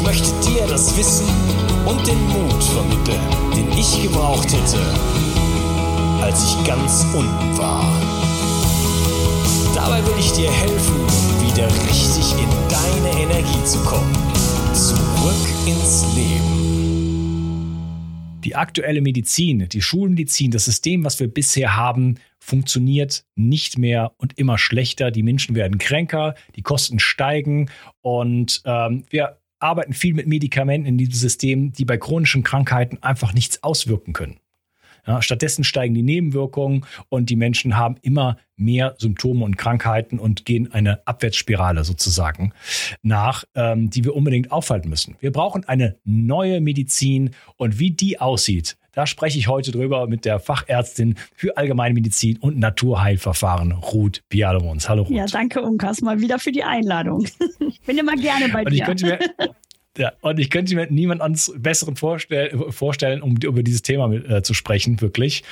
[0.00, 1.26] Ich möchte dir das Wissen
[1.84, 3.20] und den Mut vermitteln,
[3.54, 4.78] den ich gebraucht hätte,
[6.22, 7.84] als ich ganz unten war.
[9.74, 10.96] Dabei will ich dir helfen,
[11.46, 14.10] wieder richtig in deine Energie zu kommen.
[14.72, 16.60] Zurück ins Leben.
[18.42, 24.38] Die aktuelle Medizin, die Schulmedizin, das System, was wir bisher haben, funktioniert nicht mehr und
[24.38, 25.10] immer schlechter.
[25.10, 27.68] Die Menschen werden kränker, die Kosten steigen
[28.00, 33.32] und ähm, wir arbeiten viel mit Medikamenten in diesem System, die bei chronischen Krankheiten einfach
[33.32, 34.40] nichts auswirken können.
[35.06, 40.44] Ja, stattdessen steigen die Nebenwirkungen und die Menschen haben immer mehr Symptome und Krankheiten und
[40.44, 42.52] gehen eine Abwärtsspirale sozusagen
[43.02, 45.16] nach, ähm, die wir unbedingt aufhalten müssen.
[45.20, 50.24] Wir brauchen eine neue Medizin und wie die aussieht, da spreche ich heute drüber mit
[50.24, 54.88] der Fachärztin für Allgemeinmedizin und Naturheilverfahren, Ruth Bialomons.
[54.88, 55.16] Hallo Ruth.
[55.16, 57.26] Ja, danke Unkas mal wieder für die Einladung.
[57.58, 59.18] Ich bin immer gerne bei und dir.
[59.98, 64.28] Ja, und ich könnte mir niemand ans besseren vorstell, vorstellen, um über dieses Thema mit,
[64.28, 65.42] äh, zu sprechen, wirklich.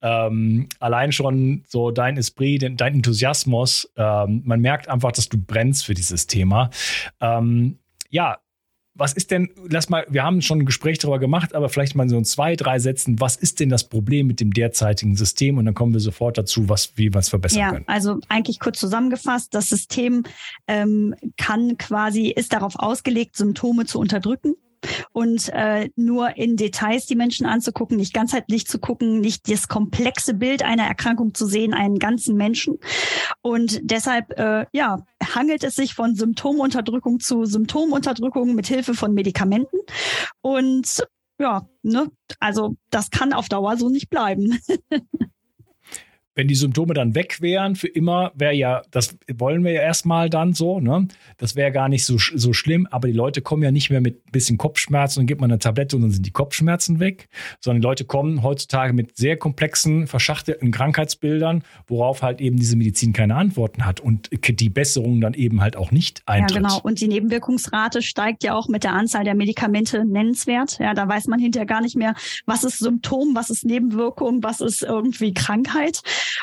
[0.00, 5.84] Ähm, allein schon so dein Esprit, dein Enthusiasmus, ähm, man merkt einfach, dass du brennst
[5.84, 6.70] für dieses Thema.
[7.20, 7.78] Ähm,
[8.10, 8.38] ja,
[9.00, 12.08] was ist denn, lass mal, wir haben schon ein Gespräch darüber gemacht, aber vielleicht mal
[12.08, 15.58] so in zwei, drei Sätzen, was ist denn das Problem mit dem derzeitigen System?
[15.58, 17.84] Und dann kommen wir sofort dazu, was, wie wir es verbessern ja, können.
[17.88, 20.24] Also eigentlich kurz zusammengefasst, das System
[20.68, 24.54] ähm, kann quasi, ist darauf ausgelegt, Symptome zu unterdrücken
[25.12, 30.34] und äh, nur in Details die Menschen anzugucken, nicht ganzheitlich zu gucken, nicht das komplexe
[30.34, 32.78] Bild einer Erkrankung zu sehen, einen ganzen Menschen.
[33.42, 35.04] Und deshalb, äh, ja,
[35.34, 39.78] hangelt es sich von Symptomunterdrückung zu Symptomunterdrückung mit Hilfe von Medikamenten.
[40.40, 41.04] Und
[41.38, 44.58] ja, ne, also das kann auf Dauer so nicht bleiben.
[46.40, 50.30] wenn die Symptome dann weg wären für immer, wäre ja, das wollen wir ja erstmal
[50.30, 51.06] dann so, ne?
[51.36, 54.26] Das wäre gar nicht so, so schlimm, aber die Leute kommen ja nicht mehr mit
[54.26, 57.28] ein bisschen Kopfschmerzen und gibt man eine Tablette und dann sind die Kopfschmerzen weg,
[57.60, 63.12] sondern die Leute kommen heutzutage mit sehr komplexen, verschachtelten Krankheitsbildern, worauf halt eben diese Medizin
[63.12, 66.62] keine Antworten hat und die Besserung dann eben halt auch nicht eintritt.
[66.62, 66.80] Ja, genau.
[66.80, 70.78] Und die Nebenwirkungsrate steigt ja auch mit der Anzahl der Medikamente nennenswert.
[70.78, 72.14] Ja, da weiß man hinterher gar nicht mehr,
[72.46, 76.00] was ist Symptom, was ist Nebenwirkung, was ist irgendwie Krankheit.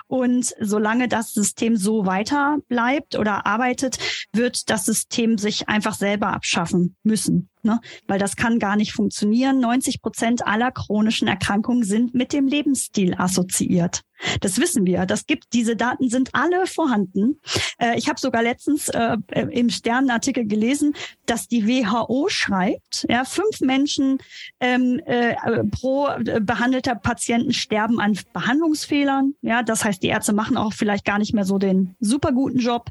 [0.08, 3.98] Und solange das System so weiter bleibt oder arbeitet,
[4.34, 7.50] wird das System sich einfach selber abschaffen müssen.
[7.68, 7.82] Ne?
[8.08, 9.60] Weil das kann gar nicht funktionieren.
[9.60, 14.04] 90 Prozent aller chronischen Erkrankungen sind mit dem Lebensstil assoziiert.
[14.40, 15.06] Das wissen wir.
[15.06, 17.40] Das gibt, diese Daten sind alle vorhanden.
[17.78, 19.18] Äh, ich habe sogar letztens äh,
[19.52, 24.20] im Sternenartikel gelesen, dass die WHO schreibt, ja, fünf Menschen
[24.62, 25.36] ähm, äh,
[25.66, 29.34] pro äh, behandelter Patienten sterben an Behandlungsfehlern.
[29.42, 32.60] Ja, das heißt, die Ärzte machen auch vielleicht gar nicht mehr so den super guten
[32.60, 32.90] Job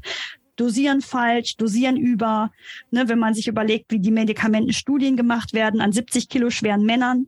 [0.57, 2.51] dosieren falsch, dosieren über.
[2.91, 7.27] Ne, wenn man sich überlegt, wie die Medikamentenstudien gemacht werden an 70 Kilo schweren Männern,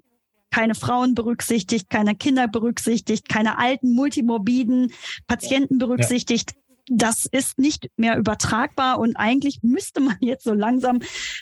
[0.51, 4.91] keine Frauen berücksichtigt, keine Kinder berücksichtigt, keine alten multimorbiden
[5.27, 6.51] Patienten berücksichtigt.
[6.51, 6.57] Ja.
[6.91, 10.99] Das ist nicht mehr übertragbar und eigentlich müsste man jetzt so langsam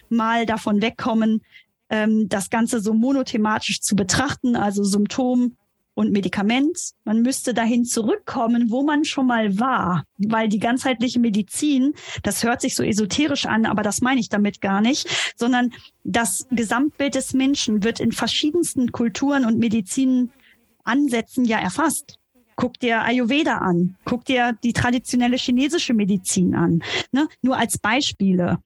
[0.09, 1.41] mal davon wegkommen,
[1.89, 5.55] ähm, das Ganze so monothematisch zu betrachten, also Symptom,
[5.97, 6.91] und Medikament.
[7.05, 12.61] Man müsste dahin zurückkommen, wo man schon mal war, weil die ganzheitliche Medizin, das hört
[12.61, 15.73] sich so esoterisch an, aber das meine ich damit gar nicht, sondern
[16.03, 22.19] das Gesamtbild des Menschen wird in verschiedensten Kulturen und Medizinansätzen ja erfasst.
[22.55, 26.83] Guck dir Ayurveda an, guck dir die traditionelle chinesische Medizin an.
[27.11, 27.27] Ne?
[27.41, 28.59] Nur als Beispiele.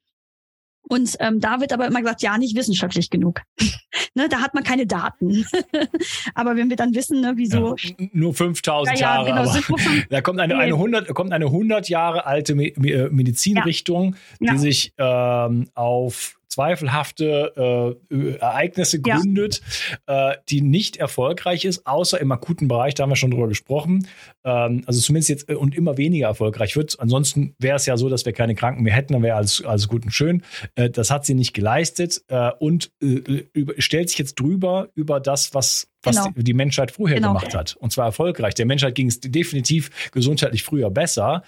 [0.83, 3.41] Und ähm, da wird aber immer gesagt, ja, nicht wissenschaftlich genug.
[4.15, 5.45] ne, da hat man keine Daten.
[6.35, 7.75] aber wenn wir dann wissen, ne, wieso.
[7.77, 9.55] Ja, nur 5000 ja, ja, Jahre.
[9.55, 9.77] Genau,
[10.09, 15.69] da kommt eine, eine 100, kommt eine 100 Jahre alte äh, Medizinrichtung, die sich ähm,
[15.75, 19.61] auf zweifelhafte äh, Ereignisse gründet,
[20.07, 20.31] ja.
[20.31, 24.07] äh, die nicht erfolgreich ist, außer im akuten Bereich, da haben wir schon drüber gesprochen.
[24.43, 26.99] Ähm, also zumindest jetzt äh, und immer weniger erfolgreich wird.
[26.99, 29.87] Ansonsten wäre es ja so, dass wir keine Kranken mehr hätten, dann wäre alles, alles
[29.87, 30.43] gut und schön.
[30.75, 35.19] Äh, das hat sie nicht geleistet äh, und äh, über, stellt sich jetzt drüber über
[35.19, 36.31] das, was was genau.
[36.35, 37.29] die, die Menschheit vorher genau.
[37.29, 37.75] gemacht hat.
[37.75, 38.55] Und zwar erfolgreich.
[38.55, 41.43] Der Menschheit ging es definitiv gesundheitlich früher besser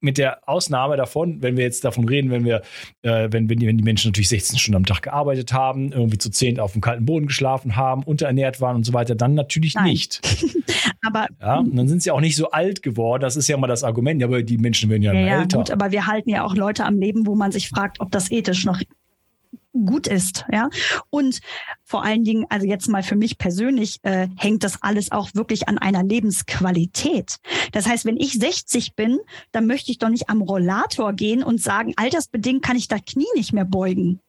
[0.00, 2.62] mit der Ausnahme davon, wenn wir jetzt davon reden, wenn wir,
[3.02, 6.18] äh, wenn, wenn, die, wenn die Menschen natürlich 16 Stunden am Tag gearbeitet haben, irgendwie
[6.18, 9.74] zu zehn auf dem kalten Boden geschlafen haben, unterernährt waren und so weiter, dann natürlich
[9.74, 9.84] Nein.
[9.84, 10.20] nicht.
[11.06, 13.22] aber ja, und dann sind sie auch nicht so alt geworden.
[13.22, 14.20] Das ist ja mal das Argument.
[14.20, 15.58] Ja, aber die Menschen werden ja, ja älter.
[15.58, 18.10] Ja, gut, aber wir halten ja auch Leute am Leben, wo man sich fragt, ob
[18.10, 18.80] das ethisch noch
[19.72, 20.68] gut ist, ja.
[21.10, 21.40] Und
[21.84, 25.68] vor allen Dingen, also jetzt mal für mich persönlich, äh, hängt das alles auch wirklich
[25.68, 27.36] an einer Lebensqualität.
[27.72, 29.18] Das heißt, wenn ich 60 bin,
[29.52, 33.26] dann möchte ich doch nicht am Rollator gehen und sagen, altersbedingt kann ich das Knie
[33.34, 34.20] nicht mehr beugen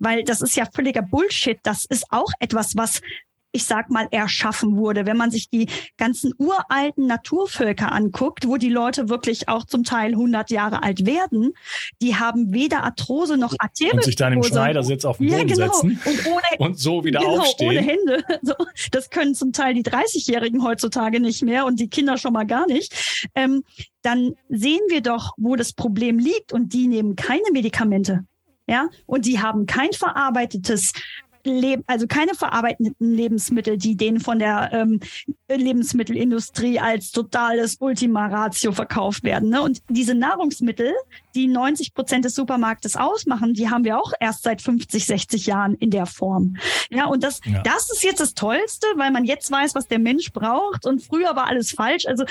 [0.00, 1.58] weil das ist ja völliger Bullshit.
[1.62, 3.02] Das ist auch etwas, was
[3.52, 5.06] ich sag mal, erschaffen wurde.
[5.06, 5.66] Wenn man sich die
[5.96, 11.52] ganzen uralten Naturvölker anguckt, wo die Leute wirklich auch zum Teil 100 Jahre alt werden,
[12.00, 13.96] die haben weder Arthrose noch Arteriosklerose.
[13.96, 15.72] Und sich dann im Schneidersitz auf den Boden ja, genau.
[15.72, 17.68] setzen und, ohne, und, so wieder genau, aufstehen.
[17.68, 18.24] ohne Hände.
[18.42, 18.54] So,
[18.90, 22.66] das können zum Teil die 30-Jährigen heutzutage nicht mehr und die Kinder schon mal gar
[22.66, 23.28] nicht.
[23.34, 23.64] Ähm,
[24.02, 28.24] dann sehen wir doch, wo das Problem liegt und die nehmen keine Medikamente.
[28.66, 30.92] Ja, und die haben kein verarbeitetes
[31.44, 35.00] Leb also keine verarbeiteten Lebensmittel, die denen von der ähm,
[35.48, 39.50] Lebensmittelindustrie als totales Ultima Ratio verkauft werden.
[39.50, 39.62] Ne?
[39.62, 40.92] Und diese Nahrungsmittel,
[41.34, 45.74] die 90 Prozent des Supermarktes ausmachen, die haben wir auch erst seit 50, 60 Jahren
[45.74, 46.56] in der Form.
[46.90, 47.62] Ja, und das, ja.
[47.62, 50.86] das ist jetzt das Tollste, weil man jetzt weiß, was der Mensch braucht.
[50.86, 52.06] Und früher war alles falsch.
[52.06, 52.24] Also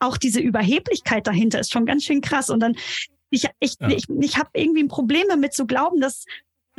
[0.00, 2.50] auch diese Überheblichkeit dahinter ist schon ganz schön krass.
[2.50, 2.74] Und dann
[3.30, 3.88] ich, ich, ja.
[3.88, 6.24] ich, ich habe irgendwie ein Problem damit zu glauben, dass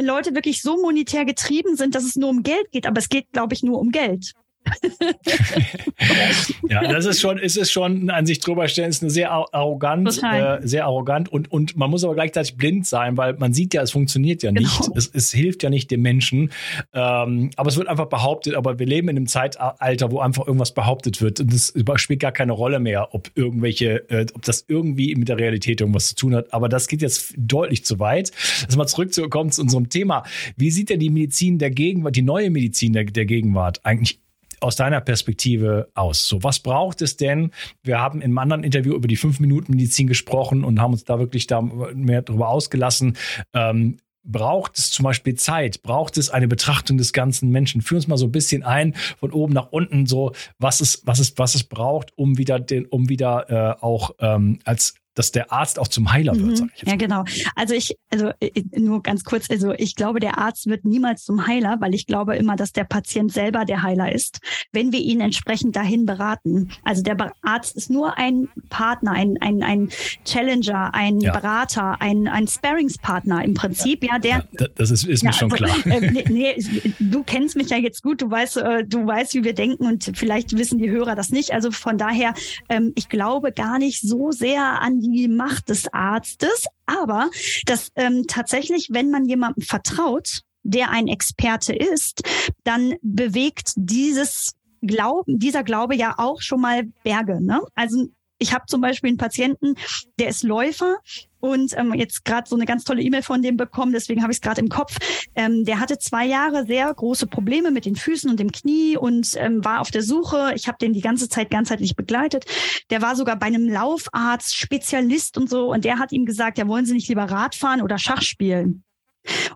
[0.01, 2.86] Leute wirklich so monetär getrieben sind, dass es nur um Geld geht.
[2.86, 4.34] Aber es geht, glaube ich, nur um Geld.
[6.69, 10.21] ja, das ist schon, ist es schon an sich drüber stellen, ist eine sehr arrogant,
[10.23, 13.81] äh, sehr arrogant und, und man muss aber gleichzeitig blind sein, weil man sieht ja,
[13.81, 14.81] es funktioniert ja nicht.
[14.81, 14.94] Genau.
[14.95, 16.51] Es, es hilft ja nicht dem Menschen.
[16.94, 20.73] Ähm, aber es wird einfach behauptet, aber wir leben in einem Zeitalter, wo einfach irgendwas
[20.73, 21.39] behauptet wird.
[21.39, 25.38] Und es spielt gar keine Rolle mehr, ob irgendwelche, äh, ob das irgendwie mit der
[25.38, 26.53] Realität irgendwas zu tun hat.
[26.53, 28.31] Aber das geht jetzt deutlich zu weit.
[28.65, 30.23] Dass mal zurückzukommen zu unserem Thema.
[30.57, 34.19] Wie sieht denn die Medizin der Gegenwart, die neue Medizin der, der Gegenwart eigentlich
[34.61, 36.27] aus deiner Perspektive aus?
[36.27, 37.51] So, was braucht es denn?
[37.83, 41.19] Wir haben einem anderen Interview über die fünf Minuten Medizin gesprochen und haben uns da
[41.19, 43.17] wirklich da mehr darüber ausgelassen.
[43.53, 45.81] Ähm, braucht es zum Beispiel Zeit?
[45.81, 47.81] Braucht es eine Betrachtung des ganzen Menschen?
[47.81, 51.19] Führ uns mal so ein bisschen ein, von oben nach unten, so was es, was
[51.19, 55.52] es, was es braucht, um wieder den, um wieder äh, auch ähm, als dass der
[55.52, 56.56] Arzt auch zum Heiler wird, mhm.
[56.56, 56.90] sag ich jetzt.
[56.90, 57.26] Ja, genau.
[57.54, 61.45] Also ich, also äh, nur ganz kurz, also ich glaube, der Arzt wird niemals zum
[61.45, 64.40] Heiler, weil ich glaube immer, dass der Patient selber der Heiler ist,
[64.71, 66.69] wenn wir ihn entsprechend dahin beraten.
[66.85, 69.90] Also der Arzt ist nur ein Partner, ein, ein, ein
[70.23, 71.33] Challenger, ein ja.
[71.33, 74.47] Berater, ein, ein Sparringspartner im Prinzip, ja, der.
[74.57, 75.85] Ja, das ist, ist mir ja, schon also, klar.
[75.85, 79.44] Äh, nee, nee, du kennst mich ja jetzt gut, du weißt, äh, du weißt, wie
[79.44, 81.52] wir denken und vielleicht wissen die Hörer das nicht.
[81.52, 82.33] Also von daher,
[82.69, 87.30] ähm, ich glaube gar nicht so sehr an die die Macht des Arztes, aber
[87.66, 92.21] dass ähm, tatsächlich, wenn man jemandem vertraut, der ein Experte ist,
[92.63, 97.44] dann bewegt dieses Glauben, dieser Glaube ja auch schon mal Berge.
[97.44, 97.61] Ne?
[97.75, 98.07] Also
[98.40, 99.76] ich habe zum Beispiel einen Patienten,
[100.18, 100.98] der ist Läufer
[101.40, 104.38] und ähm, jetzt gerade so eine ganz tolle E-Mail von dem bekommen, deswegen habe ich
[104.38, 104.98] es gerade im Kopf.
[105.36, 109.36] Ähm, der hatte zwei Jahre sehr große Probleme mit den Füßen und dem Knie und
[109.38, 110.54] ähm, war auf der Suche.
[110.56, 112.46] Ich habe den die ganze Zeit ganzheitlich begleitet.
[112.90, 116.68] Der war sogar bei einem Laufarzt, Spezialist und so und der hat ihm gesagt, ja,
[116.68, 118.84] wollen Sie nicht lieber Radfahren oder Schach spielen?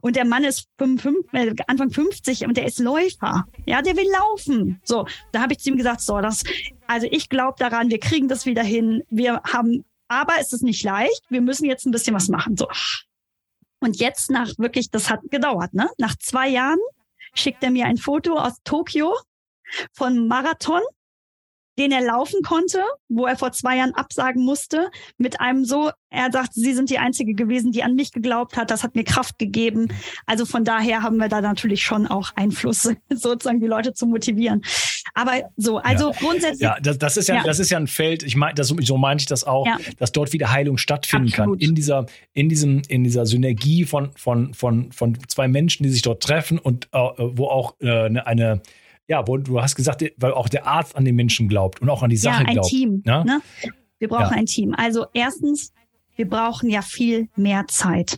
[0.02, 3.46] Und der Mann ist 55, äh, Anfang 50 und der ist Läufer.
[3.66, 4.82] Ja, der will laufen.
[4.84, 6.44] So, da habe ich zu ihm gesagt, so, das,
[6.88, 9.04] also ich glaube daran, wir kriegen das wieder hin.
[9.10, 11.24] Wir haben, aber es ist nicht leicht.
[11.30, 12.58] Wir müssen jetzt ein bisschen was machen.
[12.58, 12.68] So.
[13.80, 15.90] Und jetzt nach wirklich, das hat gedauert, ne?
[15.98, 16.80] Nach zwei Jahren
[17.34, 19.16] schickt er mir ein Foto aus Tokio
[19.92, 20.82] von Marathon
[21.78, 26.32] den er laufen konnte, wo er vor zwei Jahren absagen musste, mit einem so, er
[26.32, 29.40] sagt, Sie sind die Einzige gewesen, die an mich geglaubt hat, das hat mir Kraft
[29.40, 29.92] gegeben.
[30.26, 34.62] Also von daher haben wir da natürlich schon auch Einfluss, sozusagen die Leute zu motivieren.
[35.16, 36.18] Aber so, also ja.
[36.20, 36.62] grundsätzlich.
[36.62, 39.20] Ja, das, das ist ja, ja, das ist ja ein Feld, ich meine, so meine
[39.20, 39.78] ich das auch, ja.
[39.98, 41.60] dass dort wieder Heilung stattfinden Absolut.
[41.60, 41.70] kann.
[41.70, 46.02] In dieser, in diesem, in dieser Synergie von, von, von, von zwei Menschen, die sich
[46.04, 48.62] dort treffen und äh, wo auch äh, eine
[49.08, 52.04] ja, wo du hast gesagt, weil auch der Arzt an den Menschen glaubt und auch
[52.04, 52.70] an die Sache ja, ein glaubt.
[52.70, 53.02] Team.
[53.06, 53.24] Ne?
[53.26, 53.42] Ne?
[54.00, 54.40] Wir brauchen ja.
[54.40, 54.74] ein Team.
[54.76, 55.72] Also erstens,
[56.16, 58.18] wir brauchen ja viel mehr Zeit,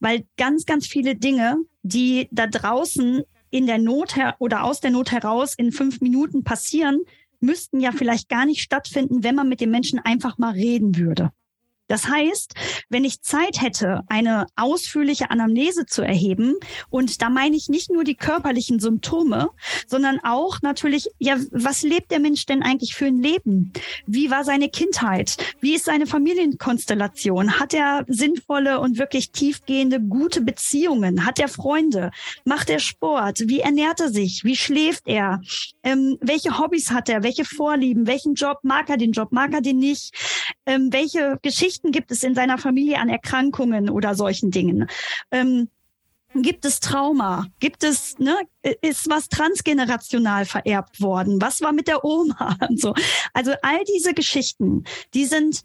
[0.00, 4.90] weil ganz, ganz viele Dinge, die da draußen in der Not her oder aus der
[4.90, 7.00] Not heraus in fünf Minuten passieren,
[7.40, 11.30] müssten ja vielleicht gar nicht stattfinden, wenn man mit den Menschen einfach mal reden würde.
[11.88, 12.54] Das heißt,
[12.90, 16.54] wenn ich Zeit hätte, eine ausführliche Anamnese zu erheben,
[16.90, 19.50] und da meine ich nicht nur die körperlichen Symptome,
[19.86, 23.72] sondern auch natürlich, ja, was lebt der Mensch denn eigentlich für ein Leben?
[24.06, 25.36] Wie war seine Kindheit?
[25.60, 27.58] Wie ist seine Familienkonstellation?
[27.58, 31.24] Hat er sinnvolle und wirklich tiefgehende, gute Beziehungen?
[31.24, 32.10] Hat er Freunde?
[32.44, 33.40] Macht er Sport?
[33.46, 34.44] Wie ernährt er sich?
[34.44, 35.40] Wie schläft er?
[35.82, 37.22] Ähm, welche Hobbys hat er?
[37.22, 38.06] Welche Vorlieben?
[38.06, 38.58] Welchen Job?
[38.62, 39.32] Mag er den Job?
[39.32, 40.12] Mag er den nicht?
[40.66, 44.88] Ähm, welche Geschichten Geschichten gibt es in seiner Familie an Erkrankungen oder solchen Dingen?
[45.30, 45.68] Ähm,
[46.34, 47.46] Gibt es Trauma?
[47.58, 48.36] Gibt es, ne,
[48.82, 51.40] ist was transgenerational vererbt worden?
[51.40, 52.94] Was war mit der Oma und so?
[53.32, 55.62] Also all diese Geschichten, die sind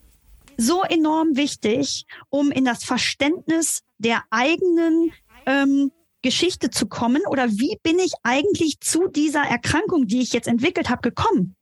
[0.55, 5.12] so enorm wichtig, um in das Verständnis der eigenen
[5.46, 5.91] ähm,
[6.22, 10.89] Geschichte zu kommen oder wie bin ich eigentlich zu dieser Erkrankung, die ich jetzt entwickelt
[10.89, 11.55] habe, gekommen?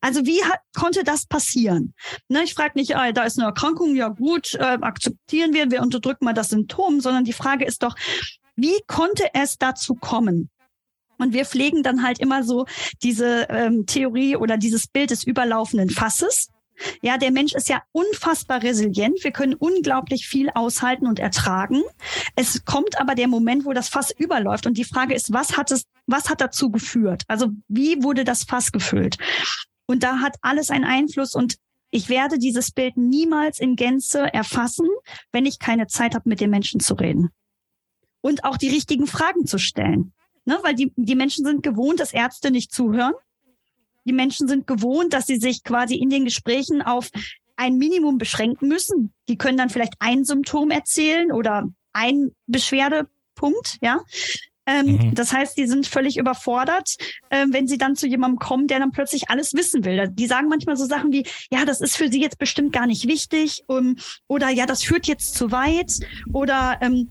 [0.00, 1.94] Also wie hat, konnte das passieren?
[2.28, 5.82] Ne, ich frage nicht, ah, da ist eine Erkrankung, ja gut, äh, akzeptieren wir, wir
[5.82, 7.94] unterdrücken mal das Symptom, sondern die Frage ist doch,
[8.56, 10.50] wie konnte es dazu kommen?
[11.18, 12.66] Und wir pflegen dann halt immer so
[13.02, 16.48] diese ähm, Theorie oder dieses Bild des überlaufenden Fasses.
[17.00, 19.24] Ja, der Mensch ist ja unfassbar resilient.
[19.24, 21.82] Wir können unglaublich viel aushalten und ertragen.
[22.34, 24.66] Es kommt aber der Moment, wo das Fass überläuft.
[24.66, 27.22] Und die Frage ist, was hat es, was hat dazu geführt?
[27.28, 29.16] Also wie wurde das Fass gefüllt?
[29.86, 31.56] Und da hat alles einen Einfluss und
[31.90, 34.88] ich werde dieses Bild niemals in Gänze erfassen,
[35.32, 37.30] wenn ich keine Zeit habe, mit den Menschen zu reden.
[38.20, 40.12] Und auch die richtigen Fragen zu stellen.
[40.44, 40.58] Ne?
[40.62, 43.14] Weil die, die Menschen sind gewohnt, dass Ärzte nicht zuhören.
[44.04, 47.10] Die Menschen sind gewohnt, dass sie sich quasi in den Gesprächen auf
[47.56, 49.12] ein Minimum beschränken müssen.
[49.28, 54.00] Die können dann vielleicht ein Symptom erzählen oder ein Beschwerdepunkt, ja.
[54.66, 55.14] Ähm, mhm.
[55.14, 56.96] Das heißt, die sind völlig überfordert,
[57.30, 60.08] äh, wenn sie dann zu jemandem kommen, der dann plötzlich alles wissen will.
[60.08, 63.06] Die sagen manchmal so Sachen wie, ja, das ist für sie jetzt bestimmt gar nicht
[63.06, 63.96] wichtig um,
[64.26, 65.92] oder ja, das führt jetzt zu weit
[66.32, 67.10] oder ähm,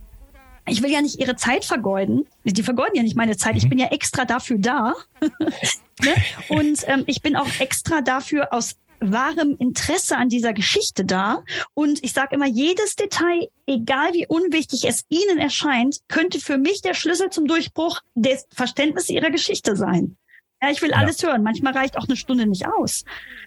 [0.68, 2.26] ich will ja nicht ihre Zeit vergeuden.
[2.44, 3.56] Die vergeuden ja nicht meine Zeit.
[3.56, 3.70] Ich mhm.
[3.70, 4.96] bin ja extra dafür da.
[5.22, 6.14] ne?
[6.50, 11.44] Und ähm, ich bin auch extra dafür aus wahrem Interesse an dieser Geschichte da.
[11.74, 16.82] Und ich sage immer, jedes Detail, egal wie unwichtig es Ihnen erscheint, könnte für mich
[16.82, 20.18] der Schlüssel zum Durchbruch des Verständnisses Ihrer Geschichte sein.
[20.62, 20.98] Ja, ich will ja.
[20.98, 21.44] alles hören.
[21.44, 23.04] Manchmal reicht auch eine Stunde nicht aus.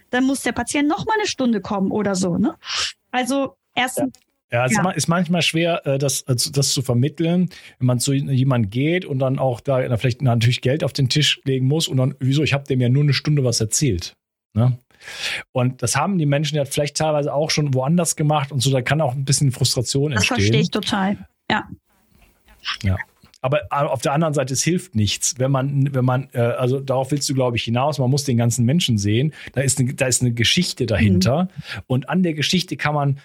[0.09, 2.37] Dann muss der Patient noch mal eine Stunde kommen oder so.
[2.37, 2.55] Ne?
[3.11, 4.13] Also erstens.
[4.15, 4.23] Ja.
[4.51, 4.89] Ja, es ja.
[4.91, 9.19] ist manchmal schwer, äh, das, also das zu vermitteln, wenn man zu jemandem geht und
[9.19, 12.53] dann auch da vielleicht natürlich Geld auf den Tisch legen muss und dann, wieso, ich
[12.53, 14.15] habe dem ja nur eine Stunde was erzählt.
[14.55, 14.79] Ne?
[15.51, 18.81] Und das haben die Menschen ja vielleicht teilweise auch schon woanders gemacht und so, da
[18.81, 20.37] kann auch ein bisschen Frustration das entstehen.
[20.37, 21.17] Das verstehe ich total.
[21.49, 21.67] Ja.
[22.83, 22.97] Ja.
[23.41, 27.11] Aber auf der anderen Seite, es hilft nichts, wenn man, wenn man, äh, also darauf
[27.11, 29.33] willst du, glaube ich, hinaus, man muss den ganzen Menschen sehen.
[29.53, 31.43] Da ist eine, da ist eine Geschichte dahinter.
[31.43, 31.81] Mhm.
[31.87, 33.19] Und an der Geschichte kann man äh,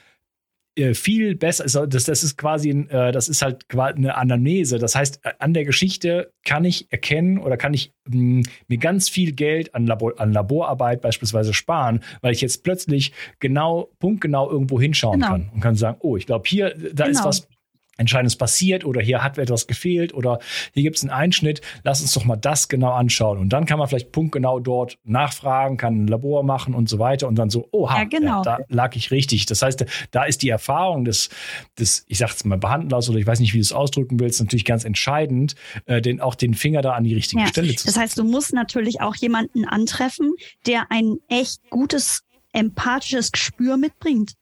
[0.95, 4.78] viel besser, also das, das ist quasi, äh, das ist halt eine Anamnese.
[4.78, 9.09] Das heißt, äh, an der Geschichte kann ich erkennen oder kann ich hm, mir ganz
[9.09, 14.81] viel Geld an, Labor, an Laborarbeit beispielsweise sparen, weil ich jetzt plötzlich genau, punktgenau irgendwo
[14.81, 15.33] hinschauen genau.
[15.33, 17.19] kann und kann sagen, oh, ich glaube, hier, da genau.
[17.19, 17.49] ist was
[17.96, 20.38] Entscheidendes passiert oder hier hat etwas gefehlt oder
[20.72, 23.38] hier gibt es einen Einschnitt, lass uns doch mal das genau anschauen.
[23.38, 27.28] Und dann kann man vielleicht punktgenau dort nachfragen, kann ein Labor machen und so weiter
[27.28, 28.36] und dann so, oha, ja, genau.
[28.38, 29.46] ja, da lag ich richtig.
[29.46, 31.30] Das heißt, da ist die Erfahrung des,
[31.78, 34.64] des ich sag's mal, Behandlers oder ich weiß nicht, wie du es ausdrücken willst, natürlich
[34.64, 35.54] ganz entscheidend,
[35.86, 37.48] äh, den, auch den Finger da an die richtige ja.
[37.48, 40.34] Stelle zu Das heißt, du musst natürlich auch jemanden antreffen,
[40.66, 42.24] der ein echt gutes
[42.54, 44.32] empathisches Gespür mitbringt,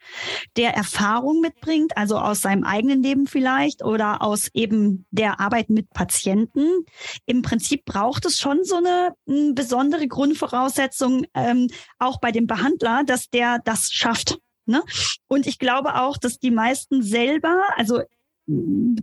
[0.57, 5.91] der Erfahrung mitbringt, also aus seinem eigenen Leben vielleicht oder aus eben der Arbeit mit
[5.91, 6.85] Patienten.
[7.27, 9.15] Im Prinzip braucht es schon so eine,
[9.55, 14.39] besondere Grundvoraussetzung, ähm, auch bei dem Behandler, dass der das schafft.
[14.67, 14.83] Ne?
[15.27, 18.03] Und ich glaube auch, dass die meisten selber, also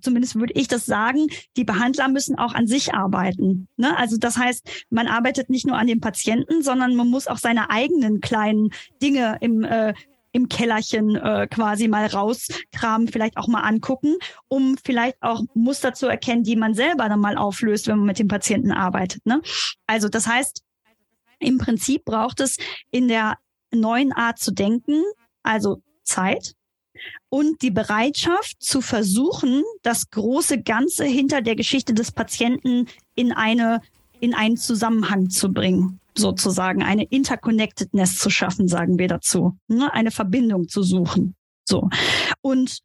[0.01, 3.67] zumindest würde ich das sagen, die Behandler müssen auch an sich arbeiten.
[3.77, 3.97] Ne?
[3.97, 7.69] Also das heißt, man arbeitet nicht nur an dem Patienten, sondern man muss auch seine
[7.69, 8.69] eigenen kleinen
[9.01, 9.93] Dinge im äh,
[10.31, 14.15] im Kellerchen äh, quasi mal rauskramen, vielleicht auch mal angucken,
[14.47, 18.19] um vielleicht auch Muster zu erkennen, die man selber dann mal auflöst, wenn man mit
[18.19, 19.25] dem Patienten arbeitet.
[19.25, 19.41] Ne?
[19.87, 20.63] Also das heißt,
[21.39, 22.57] im Prinzip braucht es
[22.91, 23.37] in der
[23.71, 25.03] neuen Art zu denken,
[25.41, 26.53] also Zeit
[27.29, 33.81] und die Bereitschaft zu versuchen, das große Ganze hinter der Geschichte des Patienten in eine
[34.21, 39.93] in einen Zusammenhang zu bringen, sozusagen eine Interconnectedness zu schaffen, sagen wir dazu, ne?
[39.93, 41.35] eine Verbindung zu suchen.
[41.65, 41.87] So
[42.41, 42.79] und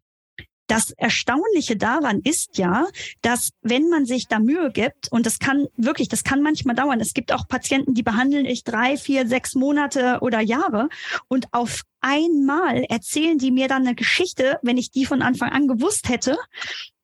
[0.74, 2.88] das Erstaunliche daran ist ja,
[3.22, 6.98] dass wenn man sich da Mühe gibt, und das kann wirklich, das kann manchmal dauern.
[6.98, 10.88] Es gibt auch Patienten, die behandeln ich drei, vier, sechs Monate oder Jahre
[11.28, 15.68] und auf einmal erzählen die mir dann eine Geschichte, wenn ich die von Anfang an
[15.68, 16.36] gewusst hätte,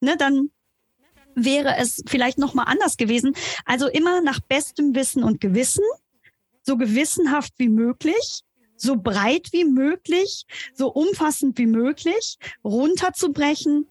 [0.00, 0.50] ne, dann
[1.36, 3.36] wäre es vielleicht noch mal anders gewesen.
[3.66, 5.84] Also immer nach bestem Wissen und Gewissen,
[6.62, 8.42] so gewissenhaft wie möglich
[8.80, 10.44] so breit wie möglich,
[10.74, 13.86] so umfassend wie möglich runterzubrechen,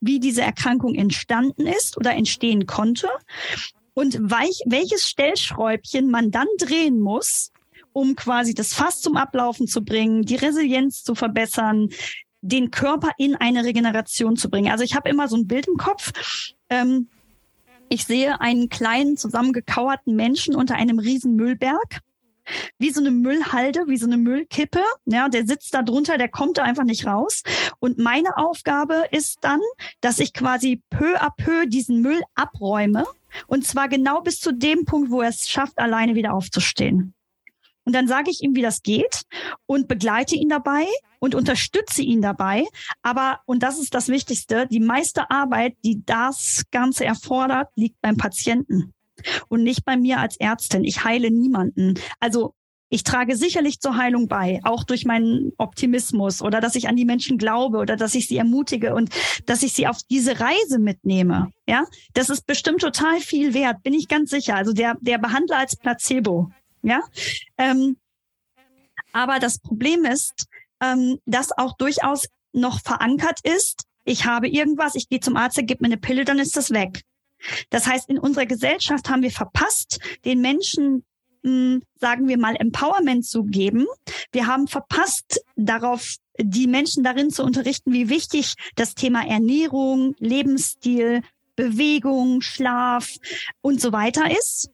[0.00, 3.08] wie diese Erkrankung entstanden ist oder entstehen konnte
[3.94, 7.52] und weich, welches Stellschräubchen man dann drehen muss,
[7.92, 11.88] um quasi das Fass zum Ablaufen zu bringen, die Resilienz zu verbessern,
[12.40, 14.70] den Körper in eine Regeneration zu bringen.
[14.70, 16.12] Also ich habe immer so ein Bild im Kopf.
[16.70, 17.08] Ähm,
[17.90, 22.00] ich sehe einen kleinen zusammengekauerten Menschen unter einem riesen Müllberg
[22.78, 24.82] wie so eine Müllhalde, wie so eine Müllkippe.
[25.06, 27.42] Ja, der sitzt da drunter, der kommt da einfach nicht raus.
[27.78, 29.60] Und meine Aufgabe ist dann,
[30.00, 33.04] dass ich quasi peu à peu diesen Müll abräume.
[33.46, 37.14] Und zwar genau bis zu dem Punkt, wo er es schafft, alleine wieder aufzustehen.
[37.84, 39.22] Und dann sage ich ihm, wie das geht
[39.66, 40.86] und begleite ihn dabei
[41.18, 42.64] und unterstütze ihn dabei.
[43.02, 48.16] Aber, und das ist das Wichtigste, die meiste Arbeit, die das Ganze erfordert, liegt beim
[48.16, 48.92] Patienten
[49.48, 50.84] und nicht bei mir als Ärztin.
[50.84, 51.94] Ich heile niemanden.
[52.18, 52.54] Also
[52.92, 57.04] ich trage sicherlich zur Heilung bei, auch durch meinen Optimismus oder dass ich an die
[57.04, 59.10] Menschen glaube oder dass ich sie ermutige und
[59.46, 61.52] dass ich sie auf diese Reise mitnehme.
[61.68, 64.56] Ja, das ist bestimmt total viel wert, bin ich ganz sicher.
[64.56, 66.50] Also der, der Behandler als Placebo.
[66.82, 67.02] Ja,
[67.58, 67.96] ähm,
[69.12, 70.46] aber das Problem ist,
[70.82, 75.64] ähm, dass auch durchaus noch verankert ist, ich habe irgendwas, ich gehe zum Arzt, er
[75.64, 77.02] gibt mir eine Pille, dann ist das weg.
[77.70, 81.04] Das heißt, in unserer Gesellschaft haben wir verpasst, den Menschen
[81.42, 83.86] hm, sagen wir mal, Empowerment zu geben.
[84.32, 91.22] Wir haben verpasst, darauf die Menschen darin zu unterrichten, wie wichtig das Thema Ernährung, Lebensstil,
[91.56, 93.16] Bewegung, Schlaf
[93.62, 94.70] und so weiter ist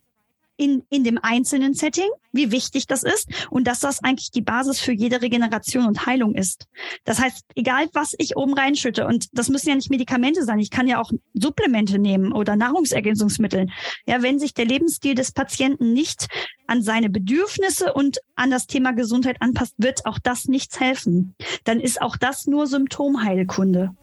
[0.57, 4.81] in, in dem einzelnen Setting, wie wichtig das ist und dass das eigentlich die Basis
[4.81, 6.67] für jede Regeneration und Heilung ist.
[7.05, 10.71] Das heißt, egal was ich oben reinschütte, und das müssen ja nicht Medikamente sein, ich
[10.71, 13.69] kann ja auch Supplemente nehmen oder Nahrungsergänzungsmittel.
[14.07, 16.29] Ja, wenn sich der Lebensstil des Patienten nicht
[16.67, 21.35] an seine Bedürfnisse und an das Thema Gesundheit anpasst, wird auch das nichts helfen.
[21.65, 23.95] Dann ist auch das nur Symptomheilkunde.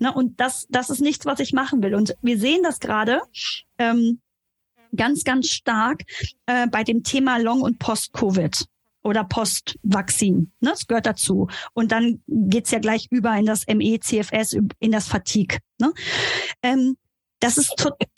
[0.00, 1.94] Ne, und das, das ist nichts, was ich machen will.
[1.94, 3.20] Und wir sehen das gerade.
[3.78, 4.20] Ähm,
[4.96, 6.02] ganz, ganz stark
[6.46, 8.66] äh, bei dem Thema Long- und Post-Covid
[9.02, 10.52] oder Post-Vakzin.
[10.60, 10.70] Ne?
[10.70, 11.48] Das gehört dazu.
[11.72, 15.58] Und dann geht's ja gleich über in das ME, CFS, in das Fatigue.
[15.80, 15.92] Ne?
[16.62, 16.96] Ähm,
[17.40, 17.72] das ist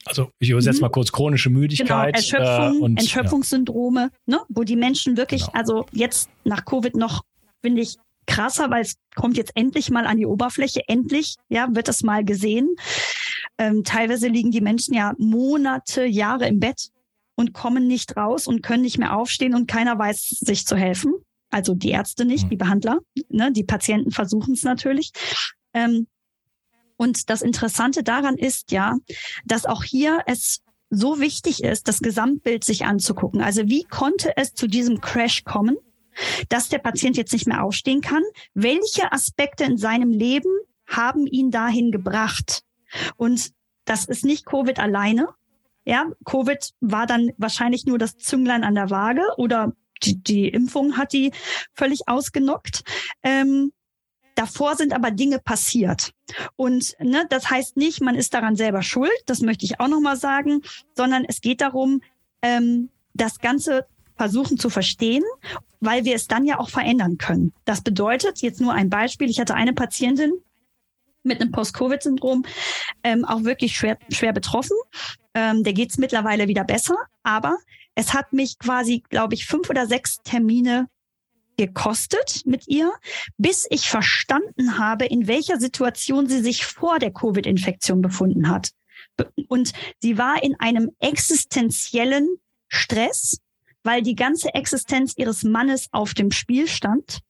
[0.07, 0.83] also ich übersetze mhm.
[0.83, 4.37] mal kurz chronische Müdigkeit genau, Erschöpfung, äh, und, Erschöpfungssyndrome, ja.
[4.37, 5.59] ne, wo die Menschen wirklich, genau.
[5.59, 7.23] also jetzt nach Covid noch
[7.61, 7.97] finde ich
[8.31, 12.25] krasser, weil es kommt jetzt endlich mal an die Oberfläche, endlich, ja, wird das mal
[12.25, 12.77] gesehen.
[13.59, 16.91] Ähm, teilweise liegen die Menschen ja Monate, Jahre im Bett
[17.35, 21.15] und kommen nicht raus und können nicht mehr aufstehen und keiner weiß, sich zu helfen.
[21.51, 22.59] Also die Ärzte nicht, die mhm.
[22.59, 25.11] Behandler, ne, die Patienten versuchen es natürlich.
[25.75, 26.07] Ähm,
[26.97, 28.97] und das Interessante daran ist ja,
[29.45, 33.41] dass auch hier es so wichtig ist, das Gesamtbild sich anzugucken.
[33.41, 35.77] Also wie konnte es zu diesem Crash kommen?
[36.49, 38.23] Dass der Patient jetzt nicht mehr aufstehen kann.
[38.55, 40.51] Welche Aspekte in seinem Leben
[40.87, 42.63] haben ihn dahin gebracht?
[43.17, 43.53] Und
[43.85, 45.29] das ist nicht Covid alleine.
[45.85, 50.97] Ja, Covid war dann wahrscheinlich nur das Zünglein an der Waage oder die, die Impfung
[50.97, 51.33] hat die
[51.75, 52.83] völlig ausgenockt.
[53.23, 53.73] Ähm,
[54.35, 56.13] davor sind aber Dinge passiert.
[56.57, 60.17] Und ne, das heißt nicht, man ist daran selber schuld, das möchte ich auch nochmal
[60.17, 60.63] sagen,
[60.95, 62.01] sondern es geht darum,
[62.43, 63.87] ähm, das Ganze
[64.21, 65.25] versuchen zu verstehen,
[65.81, 67.55] weil wir es dann ja auch verändern können.
[67.65, 70.35] Das bedeutet, jetzt nur ein Beispiel, ich hatte eine Patientin
[71.23, 72.45] mit einem Post-Covid-Syndrom,
[73.03, 74.77] ähm, auch wirklich schwer, schwer betroffen.
[75.33, 77.57] Ähm, der geht es mittlerweile wieder besser, aber
[77.95, 80.91] es hat mich quasi, glaube ich, fünf oder sechs Termine
[81.57, 82.93] gekostet mit ihr,
[83.39, 88.73] bis ich verstanden habe, in welcher Situation sie sich vor der Covid-Infektion befunden hat.
[89.49, 92.29] Und sie war in einem existenziellen
[92.69, 93.39] Stress,
[93.83, 97.21] weil die ganze Existenz ihres Mannes auf dem Spiel stand.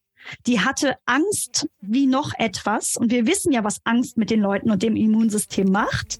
[0.46, 2.96] Die hatte Angst wie noch etwas.
[2.96, 6.18] Und wir wissen ja, was Angst mit den Leuten und dem Immunsystem macht.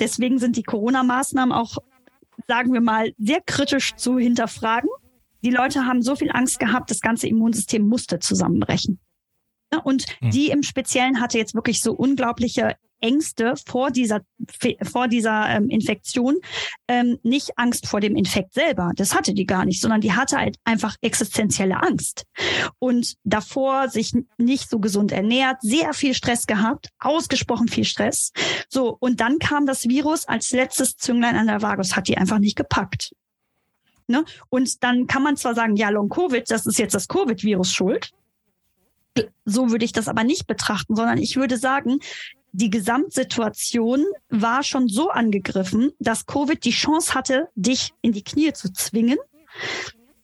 [0.00, 1.76] Deswegen sind die Corona-Maßnahmen auch,
[2.46, 4.90] sagen wir mal, sehr kritisch zu hinterfragen.
[5.42, 8.98] Die Leute haben so viel Angst gehabt, das ganze Immunsystem musste zusammenbrechen.
[9.84, 10.30] Und hm.
[10.30, 14.20] die im Speziellen hatte jetzt wirklich so unglaubliche Ängste vor dieser,
[14.82, 16.36] vor dieser ähm, Infektion,
[16.88, 18.92] ähm, nicht Angst vor dem Infekt selber.
[18.96, 22.24] Das hatte die gar nicht, sondern die hatte halt einfach existenzielle Angst.
[22.78, 28.32] Und davor sich nicht so gesund ernährt, sehr viel Stress gehabt, ausgesprochen viel Stress.
[28.68, 31.58] So, und dann kam das Virus als letztes Zünglein an der.
[31.58, 33.12] Das hat die einfach nicht gepackt.
[34.08, 34.24] Ne?
[34.48, 38.10] Und dann kann man zwar sagen, ja, Long-Covid, das ist jetzt das Covid-Virus schuld.
[39.44, 41.98] So würde ich das aber nicht betrachten, sondern ich würde sagen,
[42.52, 48.52] die Gesamtsituation war schon so angegriffen, dass Covid die Chance hatte, dich in die Knie
[48.52, 49.18] zu zwingen.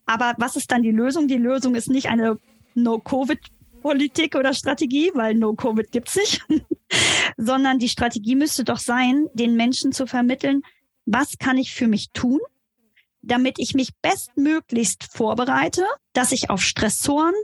[0.06, 1.28] Aber was ist dann die Lösung?
[1.28, 2.38] Die Lösung ist nicht eine
[2.74, 6.44] No-Covid-Politik oder Strategie, weil No-Covid gibt's nicht,
[7.36, 10.62] sondern die Strategie müsste doch sein, den Menschen zu vermitteln,
[11.06, 12.40] was kann ich für mich tun,
[13.22, 17.34] damit ich mich bestmöglichst vorbereite, dass ich auf Stressoren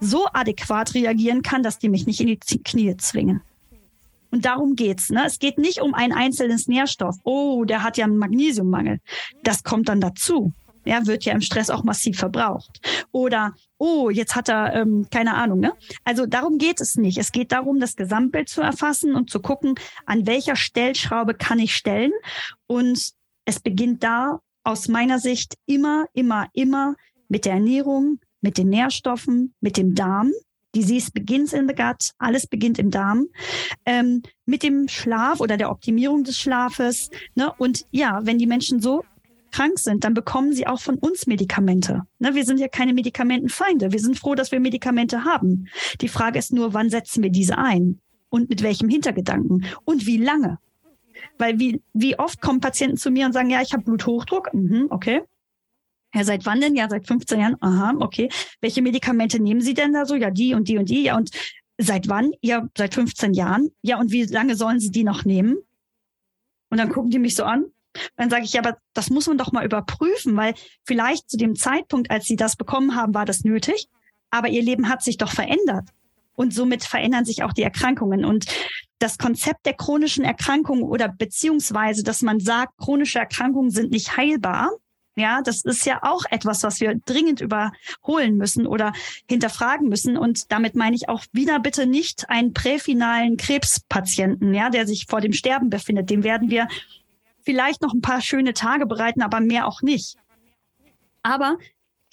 [0.00, 3.42] so adäquat reagieren kann, dass die mich nicht in die Knie zwingen.
[4.32, 5.10] Und darum geht's.
[5.10, 5.24] Ne?
[5.26, 7.16] Es geht nicht um ein einzelnes Nährstoff.
[7.22, 8.98] Oh, der hat ja einen Magnesiummangel.
[9.44, 10.52] Das kommt dann dazu.
[10.84, 12.80] Er wird ja im Stress auch massiv verbraucht.
[13.12, 15.60] Oder, oh, jetzt hat er, ähm, keine Ahnung.
[15.60, 15.74] Ne?
[16.04, 17.18] Also darum geht es nicht.
[17.18, 19.74] Es geht darum, das Gesamtbild zu erfassen und zu gucken,
[20.06, 22.12] an welcher Stellschraube kann ich stellen.
[22.66, 23.12] Und
[23.44, 26.96] es beginnt da aus meiner Sicht immer, immer, immer
[27.28, 30.32] mit der Ernährung, mit den Nährstoffen, mit dem Darm.
[30.74, 33.26] Disease begins in the gut, alles beginnt im Darm,
[33.84, 37.10] ähm, mit dem Schlaf oder der Optimierung des Schlafes.
[37.34, 37.52] Ne?
[37.58, 39.04] Und ja, wenn die Menschen so
[39.52, 42.02] krank sind, dann bekommen sie auch von uns Medikamente.
[42.18, 42.34] Ne?
[42.34, 43.92] Wir sind ja keine Medikamentenfeinde.
[43.92, 45.66] Wir sind froh, dass wir Medikamente haben.
[46.00, 48.00] Die Frage ist nur, wann setzen wir diese ein?
[48.30, 49.66] Und mit welchem Hintergedanken?
[49.84, 50.58] Und wie lange?
[51.38, 54.54] Weil wie, wie oft kommen Patienten zu mir und sagen, ja, ich habe Bluthochdruck.
[54.54, 55.22] Mhm, okay.
[56.14, 56.74] Ja, seit wann denn?
[56.74, 57.56] Ja, seit 15 Jahren.
[57.60, 58.28] Aha, okay.
[58.60, 60.14] Welche Medikamente nehmen Sie denn da so?
[60.14, 61.04] Ja, die und die und die.
[61.04, 61.30] Ja, und
[61.78, 62.32] seit wann?
[62.42, 63.70] Ja, seit 15 Jahren.
[63.82, 65.56] Ja, und wie lange sollen Sie die noch nehmen?
[66.70, 67.66] Und dann gucken die mich so an.
[68.16, 71.56] Dann sage ich, ja, aber das muss man doch mal überprüfen, weil vielleicht zu dem
[71.56, 73.88] Zeitpunkt, als Sie das bekommen haben, war das nötig.
[74.30, 75.88] Aber Ihr Leben hat sich doch verändert.
[76.34, 78.24] Und somit verändern sich auch die Erkrankungen.
[78.24, 78.46] Und
[78.98, 84.70] das Konzept der chronischen Erkrankungen oder beziehungsweise, dass man sagt, chronische Erkrankungen sind nicht heilbar,
[85.16, 88.92] ja, das ist ja auch etwas, was wir dringend überholen müssen oder
[89.28, 90.16] hinterfragen müssen.
[90.16, 95.20] Und damit meine ich auch wieder bitte nicht einen präfinalen Krebspatienten, ja, der sich vor
[95.20, 96.08] dem Sterben befindet.
[96.08, 96.68] Dem werden wir
[97.42, 100.16] vielleicht noch ein paar schöne Tage bereiten, aber mehr auch nicht.
[101.22, 101.58] Aber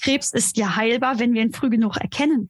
[0.02, 2.50] Krebs ist ja heilbar, wenn wir ihn früh genug erkennen.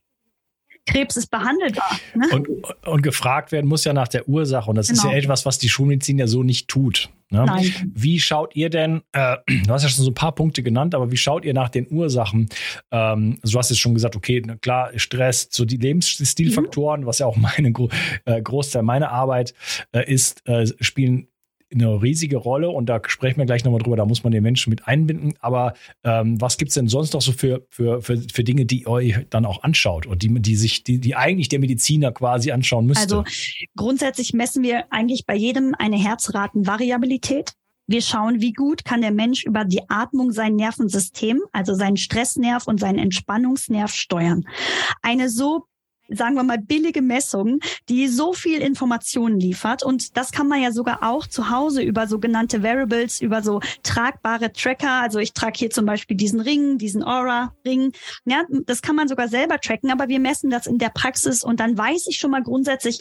[0.89, 1.99] Krebs ist behandelbar.
[2.15, 2.27] Ne?
[2.31, 2.47] Und,
[2.87, 4.69] und, gefragt werden muss ja nach der Ursache.
[4.69, 4.97] Und das genau.
[4.97, 5.23] ist ja genau.
[5.23, 7.09] etwas, was die Schulmedizin ja so nicht tut.
[7.29, 7.45] Ne?
[7.45, 7.71] Nein.
[7.93, 11.11] Wie schaut ihr denn, äh, du hast ja schon so ein paar Punkte genannt, aber
[11.11, 12.49] wie schaut ihr nach den Ursachen?
[12.91, 17.05] Ähm, also du hast jetzt schon gesagt, okay, klar, Stress, so die Lebensstilfaktoren, mhm.
[17.05, 17.71] was ja auch meine
[18.25, 19.53] äh, Großteil meiner Arbeit
[19.91, 21.27] äh, ist, äh, spielen
[21.71, 24.69] eine riesige Rolle und da sprechen wir gleich nochmal drüber, da muss man den Menschen
[24.69, 25.33] mit einbinden.
[25.39, 28.81] Aber ähm, was gibt es denn sonst noch so für, für, für, für Dinge, die
[28.81, 32.51] ihr euch dann auch anschaut und die, die sich, die, die eigentlich der Mediziner quasi
[32.51, 33.17] anschauen müsste?
[33.17, 33.23] Also
[33.75, 37.53] grundsätzlich messen wir eigentlich bei jedem eine Herzratenvariabilität.
[37.87, 42.67] Wir schauen, wie gut kann der Mensch über die Atmung sein Nervensystem, also seinen Stressnerv
[42.67, 44.45] und seinen Entspannungsnerv steuern.
[45.01, 45.65] Eine so
[46.09, 49.83] sagen wir mal, billige Messung, die so viel Informationen liefert.
[49.83, 54.51] Und das kann man ja sogar auch zu Hause über sogenannte Variables, über so tragbare
[54.51, 55.01] Tracker.
[55.01, 57.91] Also ich trage hier zum Beispiel diesen Ring, diesen Aura-Ring.
[58.25, 61.59] Ja, das kann man sogar selber tracken, aber wir messen das in der Praxis und
[61.59, 62.99] dann weiß ich schon mal grundsätzlich,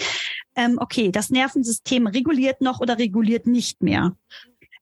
[0.56, 4.16] ähm, okay, das Nervensystem reguliert noch oder reguliert nicht mehr.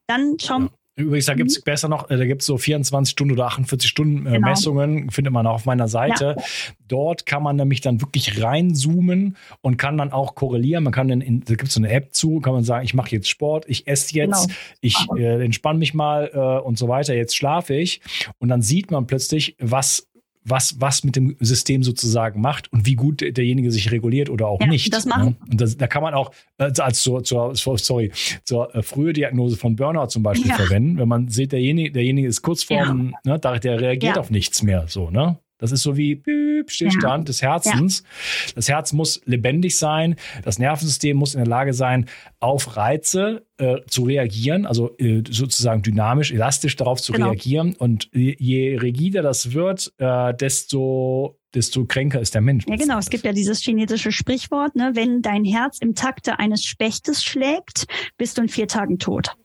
[0.06, 1.64] Dann schauen, Übrigens, da gibt es mhm.
[1.64, 4.48] besser noch, äh, da gibt es so 24 Stunden oder 48 Stunden äh, genau.
[4.48, 6.36] Messungen, findet man auch auf meiner Seite.
[6.38, 6.44] Ja.
[6.88, 10.84] Dort kann man nämlich dann wirklich reinzoomen und kann dann auch korrelieren.
[10.84, 12.94] Man kann dann, in, da gibt es so eine App zu, kann man sagen, ich
[12.94, 14.58] mache jetzt Sport, ich esse jetzt, genau.
[14.80, 18.00] ich äh, entspanne mich mal äh, und so weiter, jetzt schlafe ich.
[18.38, 20.08] Und dann sieht man plötzlich, was
[20.48, 24.60] was, was mit dem System sozusagen macht und wie gut derjenige sich reguliert oder auch
[24.60, 24.92] ja, nicht.
[24.92, 25.36] Das machen.
[25.50, 28.12] Und das, da kann man auch äh, als zur, zur, sorry,
[28.44, 30.56] zur äh, frühe Diagnose von Burnout zum Beispiel ja.
[30.56, 30.98] verwenden.
[30.98, 33.38] Wenn man sieht, derjenige, derjenige ist kurz vorm, ja.
[33.38, 35.38] ne, der reagiert auf nichts mehr, so, ne?
[35.58, 37.24] Das ist so wie Piep, Stillstand ja.
[37.24, 38.00] des Herzens.
[38.00, 38.52] Ja.
[38.54, 40.16] Das Herz muss lebendig sein.
[40.44, 42.06] Das Nervensystem muss in der Lage sein,
[42.40, 47.30] auf Reize äh, zu reagieren, also äh, sozusagen dynamisch, elastisch darauf zu genau.
[47.30, 47.74] reagieren.
[47.74, 52.64] Und je rigider das wird, äh, desto desto kränker ist der Mensch.
[52.68, 52.98] Ja, genau.
[52.98, 54.90] Es gibt ja dieses chinesische Sprichwort, ne?
[54.94, 57.86] wenn dein Herz im Takte eines Spechtes schlägt,
[58.18, 59.36] bist du in vier Tagen tot.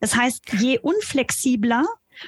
[0.00, 1.84] Das heißt, je unflexibler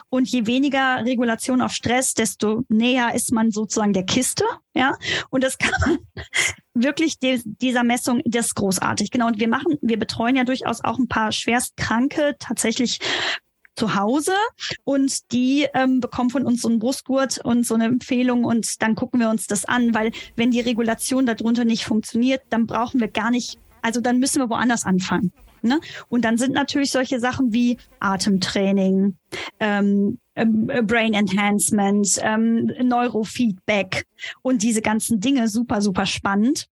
[0.09, 4.44] und je weniger Regulation auf Stress, desto näher ist man sozusagen der Kiste.
[4.74, 4.96] Ja,
[5.31, 5.98] und das kann man
[6.74, 9.11] wirklich die, dieser Messung, das ist großartig.
[9.11, 9.27] Genau.
[9.27, 13.01] Und wir machen, wir betreuen ja durchaus auch ein paar Schwerstkranke tatsächlich
[13.79, 14.33] zu Hause
[14.85, 18.96] und die ähm, bekommen von uns so einen Brustgurt und so eine Empfehlung und dann
[18.96, 23.07] gucken wir uns das an, weil wenn die Regulation darunter nicht funktioniert, dann brauchen wir
[23.07, 25.33] gar nicht, also dann müssen wir woanders anfangen.
[25.62, 25.81] Ne?
[26.09, 29.16] Und dann sind natürlich solche Sachen wie Atemtraining,
[29.61, 34.07] ähm, ähm, Brain Enhancement, ähm, Neurofeedback
[34.42, 36.68] und diese ganzen Dinge super, super spannend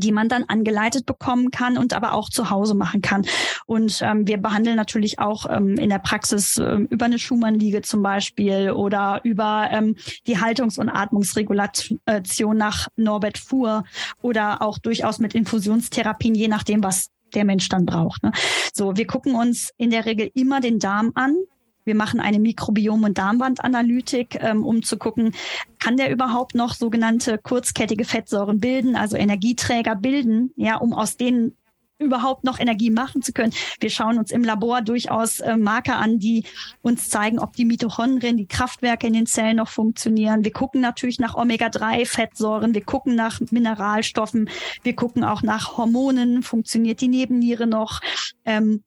[0.00, 3.24] die man dann angeleitet bekommen kann und aber auch zu Hause machen kann.
[3.66, 8.02] Und ähm, wir behandeln natürlich auch ähm, in der Praxis äh, über eine Schumann-Liege zum
[8.02, 13.84] Beispiel oder über ähm, die Haltungs- und Atmungsregulation nach Norbert Fuhr
[14.22, 18.22] oder auch durchaus mit Infusionstherapien, je nachdem, was der Mensch dann braucht.
[18.22, 18.32] Ne?
[18.72, 21.36] So, wir gucken uns in der Regel immer den Darm an.
[21.84, 25.34] Wir machen eine Mikrobiom- und Darmwandanalytik, ähm, um zu gucken,
[25.78, 31.56] kann der überhaupt noch sogenannte kurzkettige Fettsäuren bilden, also Energieträger bilden, ja, um aus denen
[31.98, 33.52] überhaupt noch Energie machen zu können.
[33.80, 36.44] Wir schauen uns im Labor durchaus äh, Marker an, die
[36.82, 40.44] uns zeigen, ob die Mitochondrien, die Kraftwerke in den Zellen noch funktionieren.
[40.44, 44.50] Wir gucken natürlich nach Omega-3-Fettsäuren, wir gucken nach Mineralstoffen,
[44.82, 48.00] wir gucken auch nach Hormonen, funktioniert die Nebenniere noch.
[48.44, 48.82] Ähm,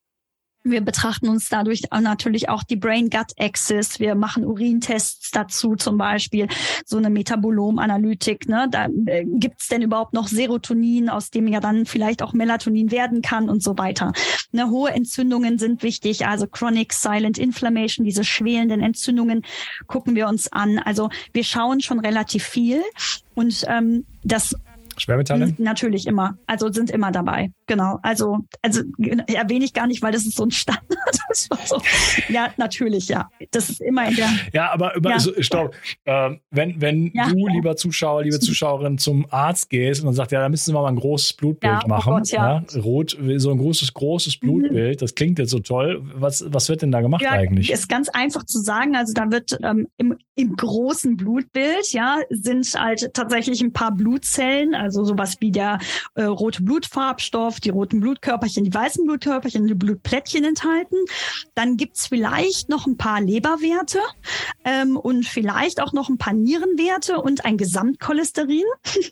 [0.72, 4.00] wir betrachten uns dadurch natürlich auch die Brain-Gut-Axis.
[4.00, 6.48] Wir machen Urintests dazu zum Beispiel,
[6.86, 8.48] so eine Metabolom-Analytik.
[8.48, 8.68] Ne?
[8.70, 12.92] Da äh, gibt es denn überhaupt noch Serotonin, aus dem ja dann vielleicht auch Melatonin
[12.92, 14.14] werden kann und so weiter.
[14.52, 19.44] Ne, hohe Entzündungen sind wichtig, also Chronic Silent Inflammation, diese schwelenden Entzündungen
[19.88, 20.80] gucken wir uns an.
[20.80, 22.82] Also wir schauen schon relativ viel
[23.36, 24.56] und ähm, das
[24.98, 25.54] Schwermetalle?
[25.58, 26.38] Natürlich immer.
[26.48, 27.52] Also sind immer dabei.
[27.68, 28.00] Genau.
[28.02, 28.82] Also, also
[29.28, 30.88] erwähne ich gar nicht, weil das ist so ein Standard.
[31.66, 31.82] So.
[32.30, 33.30] Ja, natürlich, ja.
[33.52, 34.30] Das ist immer in der.
[34.54, 35.20] Ja, aber über, ja.
[35.20, 35.76] So, stopp.
[36.06, 37.28] Ähm, wenn, wenn ja.
[37.28, 40.88] du, lieber Zuschauer, liebe Zuschauerin, zum Arzt gehst und sagt, ja, da müssen wir mal
[40.88, 42.14] ein großes Blutbild ja, oh machen.
[42.14, 42.64] Oh Gott, ja.
[42.78, 44.48] Rot, so ein großes, großes mhm.
[44.48, 45.02] Blutbild.
[45.02, 46.02] Das klingt jetzt so toll.
[46.16, 47.72] Was, was wird denn da gemacht eigentlich?
[47.72, 48.96] Ist ganz einfach zu sagen.
[48.96, 54.74] Also da wird ähm, im, im großen Blutbild, ja, sind halt tatsächlich ein paar Blutzellen,
[54.76, 55.80] also sowas wie der
[56.16, 60.98] äh, rote Blutfarbstoff, die roten Blutkörperchen, die weißen Blutkörperchen, die Blutplättchen enthalten.
[61.56, 64.00] Dann gibt's vielleicht noch ein paar Leberwerte
[64.64, 68.64] ähm, und vielleicht auch noch ein paar Nierenwerte und ein Gesamtcholesterin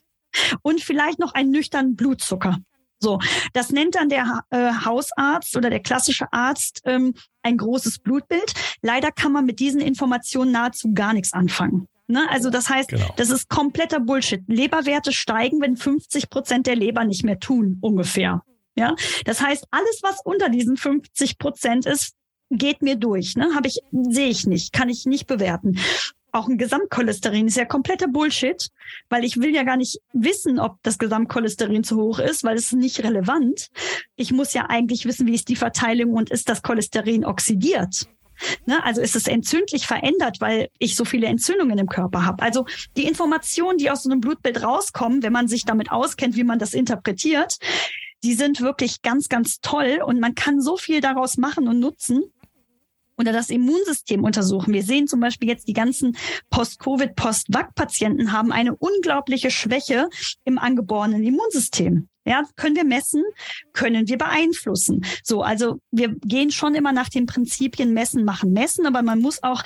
[0.61, 2.57] und vielleicht noch einen nüchternen Blutzucker.
[2.99, 3.19] So,
[3.53, 8.53] das nennt dann der äh, Hausarzt oder der klassische Arzt ähm, ein großes Blutbild.
[8.81, 11.87] Leider kann man mit diesen Informationen nahezu gar nichts anfangen.
[12.07, 12.29] Ne?
[12.29, 13.13] Also das heißt, genau.
[13.17, 14.43] das ist kompletter Bullshit.
[14.47, 18.43] Leberwerte steigen, wenn 50 Prozent der Leber nicht mehr tun, ungefähr.
[18.77, 22.13] Ja, das heißt, alles, was unter diesen 50 Prozent ist,
[22.51, 23.35] geht mir durch.
[23.35, 23.55] Ne?
[23.55, 25.79] Habe ich, sehe ich nicht, kann ich nicht bewerten.
[26.31, 28.69] Auch ein Gesamtcholesterin ist ja kompletter Bullshit,
[29.07, 32.65] weil ich will ja gar nicht wissen, ob das Gesamtcholesterin zu hoch ist, weil es
[32.65, 33.69] ist nicht relevant.
[34.17, 38.09] Ich muss ja eigentlich wissen, wie ist die Verteilung und ist das Cholesterin oxidiert.
[38.65, 38.83] Ne?
[38.83, 42.43] Also ist es entzündlich verändert, weil ich so viele Entzündungen im Körper habe.
[42.43, 46.43] Also die Informationen, die aus so einem Blutbild rauskommen, wenn man sich damit auskennt, wie
[46.43, 47.57] man das interpretiert,
[48.23, 52.23] die sind wirklich ganz, ganz toll und man kann so viel daraus machen und nutzen
[53.17, 54.73] oder das Immunsystem untersuchen.
[54.73, 56.17] Wir sehen zum Beispiel jetzt die ganzen
[56.49, 60.09] Post-Covid, Post-Vac-Patienten haben eine unglaubliche Schwäche
[60.43, 62.09] im angeborenen Immunsystem.
[62.25, 63.23] Ja, können wir messen,
[63.73, 65.05] können wir beeinflussen.
[65.23, 69.43] So, also wir gehen schon immer nach den Prinzipien messen, machen, messen, aber man muss
[69.43, 69.63] auch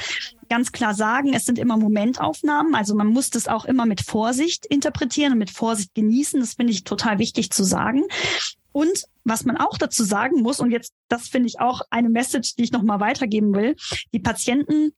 [0.50, 2.76] ganz klar sagen, es sind immer Momentaufnahmen.
[2.76, 6.40] Also man muss das auch immer mit Vorsicht interpretieren und mit Vorsicht genießen.
[6.40, 8.04] Das finde ich total wichtig zu sagen.
[8.72, 12.56] Und was man auch dazu sagen muss, und jetzt, das finde ich auch eine Message,
[12.56, 13.76] die ich nochmal weitergeben will,
[14.14, 14.94] die Patienten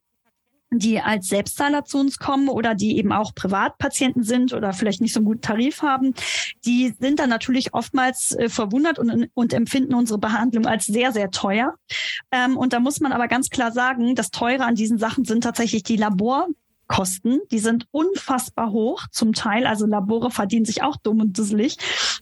[0.72, 5.14] die als Selbstzahler zu uns kommen oder die eben auch Privatpatienten sind oder vielleicht nicht
[5.14, 6.14] so einen guten Tarif haben,
[6.66, 11.30] die sind dann natürlich oftmals äh, verwundert und, und empfinden unsere Behandlung als sehr, sehr
[11.30, 11.76] teuer.
[12.32, 15.44] Ähm, und da muss man aber ganz klar sagen, das Teure an diesen Sachen sind
[15.44, 17.42] tatsächlich die Laborkosten.
[17.52, 19.68] Die sind unfassbar hoch zum Teil.
[19.68, 21.78] Also Labore verdienen sich auch dumm und dusselig,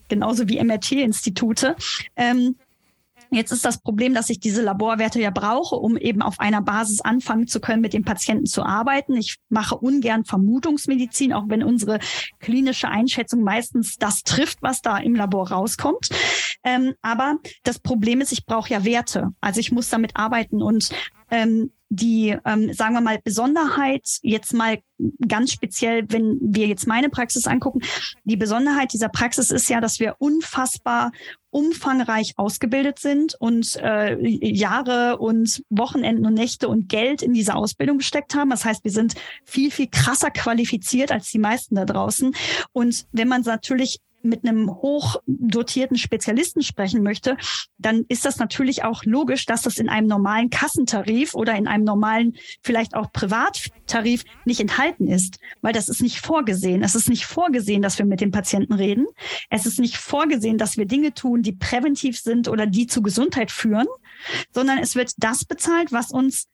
[0.08, 1.76] genauso wie MRT-Institute.
[2.16, 2.56] Ähm,
[3.32, 7.02] Jetzt ist das Problem, dass ich diese Laborwerte ja brauche, um eben auf einer Basis
[7.02, 9.16] anfangen zu können, mit dem Patienten zu arbeiten.
[9.16, 12.00] Ich mache ungern Vermutungsmedizin, auch wenn unsere
[12.40, 16.10] klinische Einschätzung meistens das trifft, was da im Labor rauskommt.
[16.64, 19.30] Ähm, aber das Problem ist, ich brauche ja Werte.
[19.42, 20.90] Also ich muss damit arbeiten und
[21.32, 24.80] ähm, die, ähm, sagen wir mal, Besonderheit, jetzt mal
[25.28, 27.82] ganz speziell, wenn wir jetzt meine Praxis angucken,
[28.26, 31.12] die Besonderheit dieser Praxis ist ja, dass wir unfassbar
[31.50, 37.98] umfangreich ausgebildet sind und äh, Jahre und Wochenenden und Nächte und Geld in diese Ausbildung
[37.98, 38.52] gesteckt haben.
[38.52, 39.16] Das heißt, wir sind
[39.46, 42.36] viel, viel krasser qualifiziert als die meisten da draußen.
[42.72, 47.38] Und wenn man natürlich mit einem hochdotierten Spezialisten sprechen möchte,
[47.78, 51.84] dann ist das natürlich auch logisch, dass das in einem normalen Kassentarif oder in einem
[51.84, 56.84] normalen, vielleicht auch Privattarif nicht enthalten ist, weil das ist nicht vorgesehen.
[56.84, 59.06] Es ist nicht vorgesehen, dass wir mit dem Patienten reden.
[59.50, 63.52] Es ist nicht vorgesehen, dass wir Dinge tun, die präventiv sind oder die zu Gesundheit
[63.52, 63.88] führen,
[64.52, 66.48] sondern es wird das bezahlt, was uns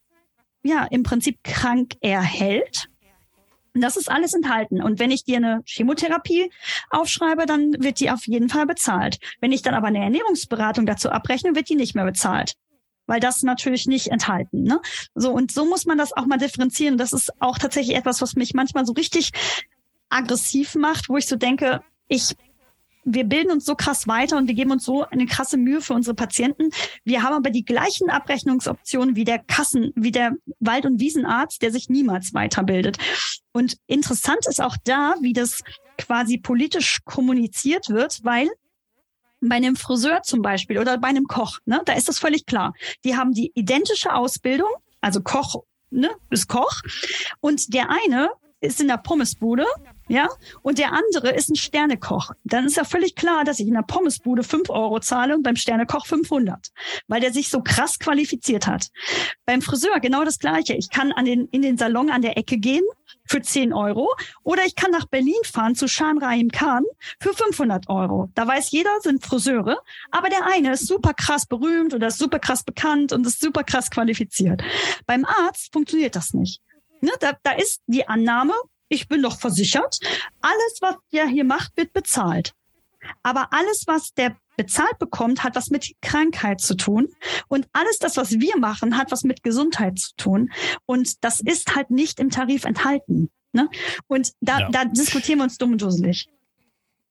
[0.63, 2.89] ja im Prinzip krank erhält
[3.81, 4.81] das ist alles enthalten.
[4.81, 6.51] Und wenn ich dir eine Chemotherapie
[6.89, 9.19] aufschreibe, dann wird die auf jeden Fall bezahlt.
[9.41, 12.55] Wenn ich dann aber eine Ernährungsberatung dazu abrechne, wird die nicht mehr bezahlt.
[13.07, 14.63] Weil das natürlich nicht enthalten.
[14.63, 14.79] Ne?
[15.13, 16.97] So, und so muss man das auch mal differenzieren.
[16.97, 19.31] Das ist auch tatsächlich etwas, was mich manchmal so richtig
[20.09, 22.35] aggressiv macht, wo ich so denke, ich
[23.05, 25.93] wir bilden uns so krass weiter und wir geben uns so eine krasse Mühe für
[25.93, 26.71] unsere Patienten.
[27.03, 31.71] Wir haben aber die gleichen Abrechnungsoptionen wie der Kassen, wie der Wald- und Wiesenarzt, der
[31.71, 32.97] sich niemals weiterbildet.
[33.53, 35.63] Und interessant ist auch da, wie das
[35.97, 38.49] quasi politisch kommuniziert wird, weil
[39.39, 42.73] bei einem Friseur zum Beispiel oder bei einem Koch, ne, da ist das völlig klar.
[43.03, 44.69] Die haben die identische Ausbildung,
[45.01, 46.81] also Koch, ne, ist Koch.
[47.39, 49.65] Und der eine ist in der Pommesbude
[50.07, 50.29] ja,
[50.61, 52.31] und der andere ist ein Sternekoch.
[52.43, 55.55] Dann ist ja völlig klar, dass ich in der Pommesbude fünf Euro zahle und beim
[55.55, 56.71] Sternekoch 500,
[57.07, 58.89] weil der sich so krass qualifiziert hat.
[59.45, 60.75] Beim Friseur genau das Gleiche.
[60.75, 62.83] Ich kann an den, in den Salon an der Ecke gehen
[63.25, 64.13] für 10 Euro
[64.43, 66.83] oder ich kann nach Berlin fahren zu Shan Rahim Khan
[67.19, 68.29] für 500 Euro.
[68.35, 69.77] Da weiß jeder, sind Friseure,
[70.11, 73.63] aber der eine ist super krass berühmt oder ist super krass bekannt und ist super
[73.63, 74.61] krass qualifiziert.
[75.07, 76.61] Beim Arzt funktioniert das nicht.
[77.01, 78.53] Ne, da, da ist die Annahme,
[78.89, 79.99] ich bin doch versichert.
[80.41, 82.53] Alles, was der hier macht, wird bezahlt.
[83.23, 87.09] Aber alles, was der bezahlt bekommt, hat was mit Krankheit zu tun.
[87.47, 90.51] Und alles das, was wir machen, hat was mit Gesundheit zu tun.
[90.85, 93.29] Und das ist halt nicht im Tarif enthalten.
[93.51, 93.69] Ne?
[94.07, 94.69] Und da, ja.
[94.69, 96.27] da diskutieren wir uns dumm und dusselig.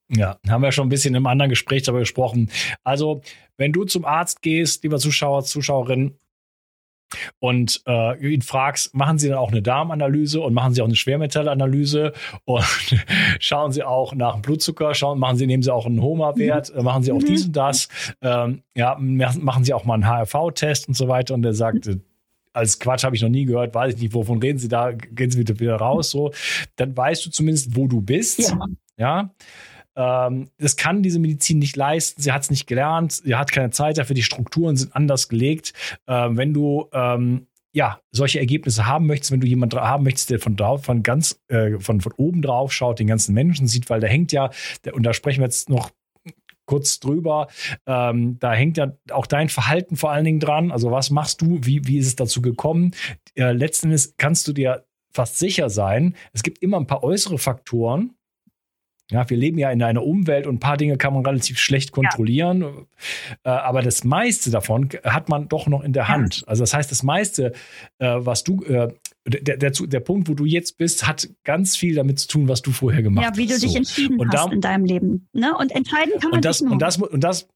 [0.09, 2.51] Ja, haben wir schon ein bisschen im anderen Gespräch darüber gesprochen.
[2.83, 3.23] Also,
[3.57, 6.19] wenn du zum Arzt gehst, lieber Zuschauer, Zuschauerin,
[7.39, 10.97] und äh, ihn fragst, machen Sie dann auch eine Darmanalyse und machen Sie auch eine
[10.97, 12.13] Schwermetallanalyse
[12.45, 12.65] und
[13.41, 16.85] schauen Sie auch nach Blutzucker, schauen, machen Sie, nehmen Sie auch einen Homa-Wert, mhm.
[16.85, 17.27] machen Sie auch mhm.
[17.27, 17.89] dies und das,
[18.21, 21.35] ähm, ja, machen Sie auch mal einen HRV-Test und so weiter.
[21.35, 22.03] Und er sagt, mhm.
[22.53, 25.31] als Quatsch habe ich noch nie gehört, weiß ich nicht, wovon reden Sie da, gehen
[25.31, 26.33] Sie bitte wieder raus, so.
[26.77, 28.39] Dann weißt du zumindest, wo du bist.
[28.39, 28.67] Ja.
[28.97, 29.31] ja?
[29.97, 32.21] Ähm, das kann diese Medizin nicht leisten.
[32.21, 33.13] Sie hat es nicht gelernt.
[33.13, 34.15] Sie hat keine Zeit dafür.
[34.15, 35.73] Die Strukturen sind anders gelegt.
[36.07, 40.39] Ähm, wenn du ähm, ja, solche Ergebnisse haben möchtest, wenn du jemanden haben möchtest, der
[40.39, 44.01] von drauf, von ganz, äh, von, von oben drauf schaut, den ganzen Menschen sieht, weil
[44.01, 44.51] da hängt ja,
[44.93, 45.91] und da sprechen wir jetzt noch
[46.67, 47.49] kurz drüber,
[47.87, 50.71] ähm, da hängt ja auch dein Verhalten vor allen Dingen dran.
[50.71, 51.59] Also was machst du?
[51.63, 52.95] Wie, wie ist es dazu gekommen?
[53.35, 57.39] Äh, letzten Endes kannst du dir fast sicher sein, es gibt immer ein paar äußere
[57.39, 58.15] Faktoren,
[59.11, 61.93] ja, wir leben ja in einer Umwelt und ein paar Dinge kann man relativ schlecht
[61.93, 62.63] kontrollieren.
[62.63, 62.69] Ja.
[63.45, 66.41] Äh, aber das meiste davon hat man doch noch in der Hand.
[66.41, 66.49] Ja.
[66.49, 67.53] Also das heißt, das meiste,
[67.99, 68.89] äh, was du, äh,
[69.27, 72.63] der, der, der, Punkt, wo du jetzt bist, hat ganz viel damit zu tun, was
[72.63, 73.37] du vorher gemacht hast.
[73.37, 73.77] Ja, wie du dich so.
[73.77, 75.29] entschieden und hast da, in deinem Leben.
[75.33, 75.55] Ne?
[75.57, 77.49] Und entscheiden kann man und das, nicht und das, und das,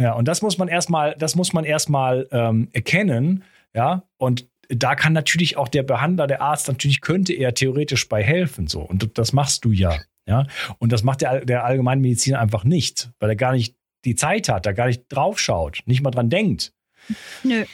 [0.00, 4.94] ja, und das muss man erstmal, das muss man erstmal ähm, erkennen, ja, und da
[4.94, 8.80] kann natürlich auch der Behandler, der Arzt, natürlich könnte er theoretisch bei helfen, so.
[8.80, 9.96] Und das machst du ja.
[10.28, 10.46] Ja,
[10.78, 14.66] und das macht der, der Allgemeinmediziner einfach nicht, weil er gar nicht die Zeit hat,
[14.66, 16.72] da gar nicht drauf schaut, nicht mal dran denkt.
[17.44, 17.64] Nö.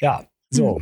[0.00, 0.80] Ja, so.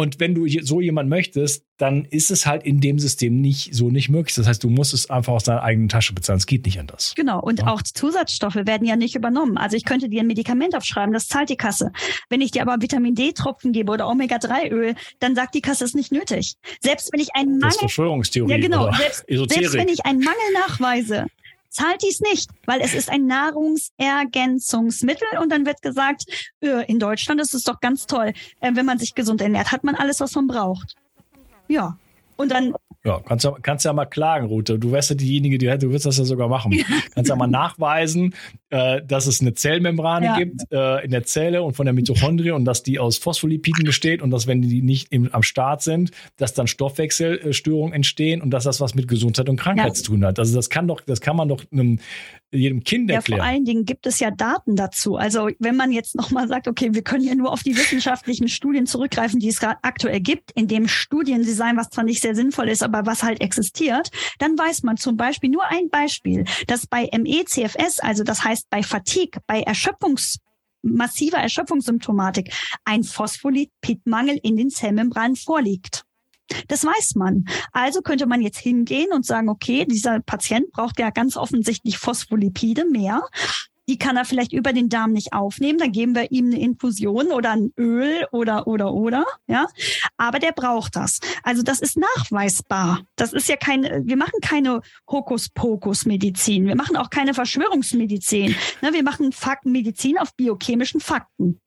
[0.00, 3.90] Und wenn du so jemand möchtest, dann ist es halt in dem System nicht so
[3.90, 4.34] nicht möglich.
[4.34, 6.38] Das heißt, du musst es einfach aus deiner eigenen Tasche bezahlen.
[6.38, 7.12] Es geht nicht anders.
[7.16, 7.38] Genau.
[7.38, 7.66] Und ja.
[7.66, 9.58] auch Zusatzstoffe werden ja nicht übernommen.
[9.58, 11.92] Also ich könnte dir ein Medikament aufschreiben, das zahlt die Kasse.
[12.30, 15.96] Wenn ich dir aber Vitamin D-Tropfen gebe oder Omega-3-Öl, dann sagt die Kasse, es ist
[15.96, 16.54] nicht nötig.
[16.80, 17.66] Selbst wenn ich einen Mangel.
[17.66, 18.52] Das ist Verschwörungstheorie.
[18.52, 18.90] Ja, genau.
[18.94, 21.26] Selbst, selbst wenn ich einen Mangel nachweise,
[21.70, 26.24] zahlt dies nicht, weil es ist ein Nahrungsergänzungsmittel und dann wird gesagt,
[26.60, 29.84] äh, in Deutschland ist es doch ganz toll, äh, wenn man sich gesund ernährt, hat
[29.84, 30.96] man alles, was man braucht.
[31.68, 31.96] Ja.
[32.36, 34.78] Und dann Ja, kannst ja, kannst ja mal klagen, Rute.
[34.78, 36.84] Du wärst ja diejenige, die du wirst das ja sogar machen.
[37.14, 38.34] kannst ja mal nachweisen,
[38.68, 40.36] äh, dass es eine Zellmembrane ja.
[40.36, 44.20] gibt äh, in der Zelle und von der Mitochondrie und dass die aus Phospholipiden besteht
[44.20, 48.64] und dass, wenn die nicht im, am Start sind, dass dann Stoffwechselstörungen entstehen und dass
[48.64, 50.38] das was mit Gesundheit und Krankheit zu tun hat.
[50.38, 52.00] Also das kann doch, das kann man doch einem
[52.52, 53.38] jedem Kind erklären.
[53.38, 55.16] Ja, vor allen Dingen gibt es ja Daten dazu.
[55.16, 58.86] Also wenn man jetzt nochmal sagt, okay, wir können ja nur auf die wissenschaftlichen Studien
[58.86, 62.34] zurückgreifen, die es gerade aktuell gibt, in dem Studien sie sein, was zwar nicht sehr
[62.34, 66.86] sinnvoll ist, aber was halt existiert, dann weiß man zum Beispiel nur ein Beispiel, dass
[66.86, 70.38] bei MECFS, also das heißt bei Fatigue, bei Erschöpfungs
[70.82, 72.52] massiver Erschöpfungssymptomatik
[72.84, 76.04] ein Phospholipidmangel in den Zellmembranen vorliegt.
[76.68, 77.44] Das weiß man.
[77.72, 82.84] Also könnte man jetzt hingehen und sagen, okay, dieser Patient braucht ja ganz offensichtlich Phospholipide
[82.84, 83.22] mehr.
[83.88, 85.78] Die kann er vielleicht über den Darm nicht aufnehmen.
[85.80, 89.66] Dann geben wir ihm eine Infusion oder ein Öl oder, oder, oder, ja.
[90.16, 91.18] Aber der braucht das.
[91.42, 93.00] Also das ist nachweisbar.
[93.16, 96.66] Das ist ja kein, wir machen keine Hokuspokus-Medizin.
[96.66, 98.54] Wir machen auch keine Verschwörungsmedizin.
[98.80, 101.60] Ne, wir machen Faktenmedizin auf biochemischen Fakten.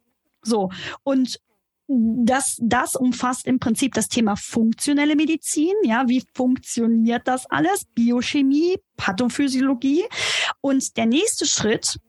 [0.43, 0.71] So.
[1.03, 1.41] Und
[1.87, 5.73] das, das umfasst im Prinzip das Thema funktionelle Medizin.
[5.83, 7.85] Ja, wie funktioniert das alles?
[7.93, 10.05] Biochemie, Pathophysiologie.
[10.61, 11.99] Und der nächste Schritt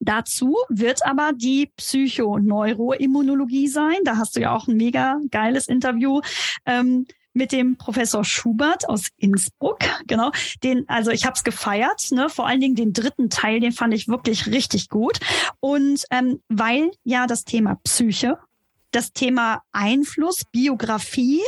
[0.00, 3.96] dazu wird aber die Psychoneuroimmunologie sein.
[4.04, 6.20] Da hast du ja auch ein mega geiles Interview.
[6.66, 10.30] Ähm, mit dem Professor Schubert aus Innsbruck, genau.
[10.62, 12.28] Den, also ich habe es gefeiert, ne?
[12.28, 15.18] Vor allen Dingen den dritten Teil, den fand ich wirklich richtig gut.
[15.58, 18.38] Und ähm, weil ja das Thema Psyche
[18.94, 21.42] das Thema Einfluss, Biografie,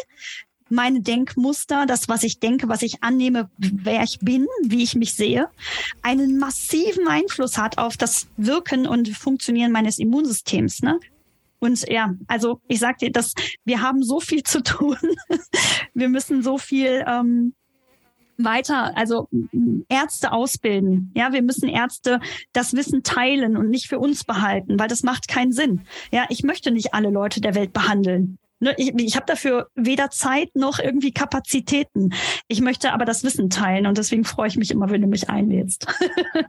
[0.68, 5.14] meine Denkmuster, das, was ich denke, was ich annehme, wer ich bin, wie ich mich
[5.14, 5.48] sehe,
[6.02, 10.82] einen massiven Einfluss hat auf das Wirken und Funktionieren meines Immunsystems.
[10.82, 10.98] Ne?
[11.60, 13.34] Und ja, also ich sag dir, dass
[13.64, 14.96] wir haben so viel zu tun.
[15.94, 17.54] wir müssen so viel ähm,
[18.38, 19.28] weiter, also
[19.88, 21.12] Ärzte ausbilden.
[21.14, 22.20] Ja, wir müssen Ärzte
[22.52, 25.82] das Wissen teilen und nicht für uns behalten, weil das macht keinen Sinn.
[26.12, 28.38] Ja, ich möchte nicht alle Leute der Welt behandeln.
[28.58, 32.14] Ne, ich, ich habe dafür weder Zeit noch irgendwie Kapazitäten.
[32.48, 35.28] Ich möchte aber das Wissen teilen und deswegen freue ich mich immer, wenn du mich
[35.28, 35.86] einlädst.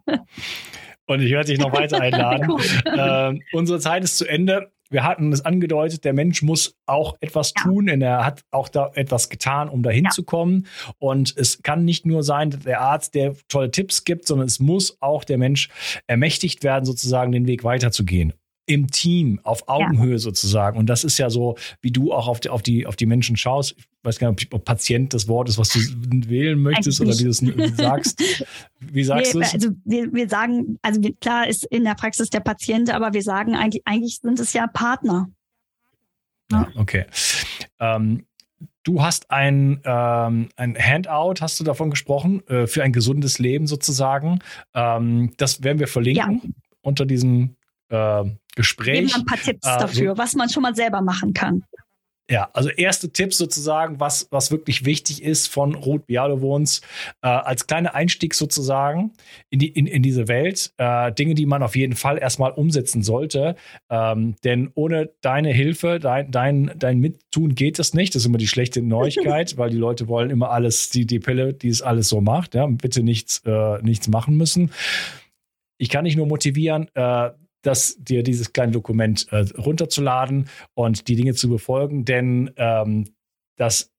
[1.06, 2.50] und ich werde dich noch weiter einladen.
[2.86, 7.54] äh, unsere Zeit ist zu Ende wir hatten es angedeutet, der Mensch muss auch etwas
[7.56, 7.64] ja.
[7.64, 10.10] tun, denn er hat auch da etwas getan, um dahin ja.
[10.12, 10.68] zu kommen.
[11.00, 14.98] Und es kann nicht nur sein, der Arzt, der tolle Tipps gibt, sondern es muss
[15.02, 15.70] auch der Mensch
[16.08, 18.34] ermächtigt werden, sozusagen den Weg weiterzugehen
[18.68, 20.18] im Team, auf Augenhöhe ja.
[20.20, 20.78] sozusagen.
[20.78, 23.38] Und das ist ja so, wie du auch auf die, auf die, auf die Menschen
[23.38, 23.76] schaust.
[23.78, 25.80] Ich weiß gar nicht, ob Patient das Wort ist, was du
[26.30, 28.22] wählen möchtest oder wie du es sagst.
[28.80, 29.54] Wie sagst du es?
[29.54, 33.56] Also wir, wir sagen, also klar ist in der Praxis der Patient, aber wir sagen
[33.56, 35.28] eigentlich, eigentlich sind es ja Partner.
[36.52, 37.06] Ja, okay.
[37.80, 38.24] Ähm,
[38.84, 43.68] Du hast ein, ähm, ein Handout, hast du davon gesprochen, äh, für ein gesundes Leben
[43.68, 44.40] sozusagen.
[44.74, 46.50] Ähm, das werden wir verlinken ja.
[46.84, 47.57] unter diesem
[47.90, 48.24] äh,
[48.56, 49.00] Gespräch.
[49.00, 51.64] Geben ein paar Tipps äh, dafür, so, was man schon mal selber machen kann.
[52.30, 56.82] Ja, also erste Tipps sozusagen, was, was wirklich wichtig ist von Ruth Bialowons
[57.22, 59.14] äh, als kleiner Einstieg sozusagen
[59.50, 60.74] in, die, in, in diese Welt.
[60.78, 63.56] Äh, Dinge, die man auf jeden Fall erstmal umsetzen sollte.
[63.90, 68.14] Ähm, denn ohne deine Hilfe, dein, dein, dein Mittun geht es nicht.
[68.14, 71.54] Das ist immer die schlechte Neuigkeit, weil die Leute wollen immer alles, die, die Pille,
[71.54, 72.56] die es alles so macht.
[72.56, 72.68] Ja?
[72.68, 74.72] Bitte nichts, äh, nichts machen müssen.
[75.78, 77.30] Ich kann dich nur motivieren, äh,
[77.68, 83.06] das, dir dieses kleine Dokument äh, runterzuladen und die Dinge zu befolgen, denn ähm,
[83.58, 83.92] das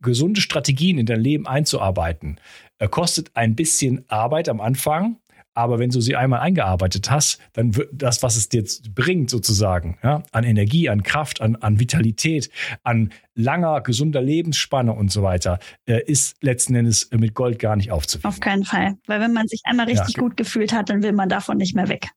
[0.00, 2.38] gesunde Strategien in dein Leben einzuarbeiten,
[2.78, 5.18] äh, kostet ein bisschen Arbeit am Anfang,
[5.58, 8.64] aber wenn du sie einmal eingearbeitet hast, dann wird das, was es dir
[8.94, 12.48] bringt, sozusagen, ja, an Energie, an Kraft, an, an Vitalität,
[12.84, 17.90] an langer, gesunder Lebensspanne und so weiter, äh, ist letzten Endes mit Gold gar nicht
[17.90, 18.28] aufzufinden.
[18.28, 18.94] Auf keinen Fall.
[19.08, 20.22] Weil wenn man sich einmal richtig ja.
[20.22, 22.10] gut gefühlt hat, dann will man davon nicht mehr weg.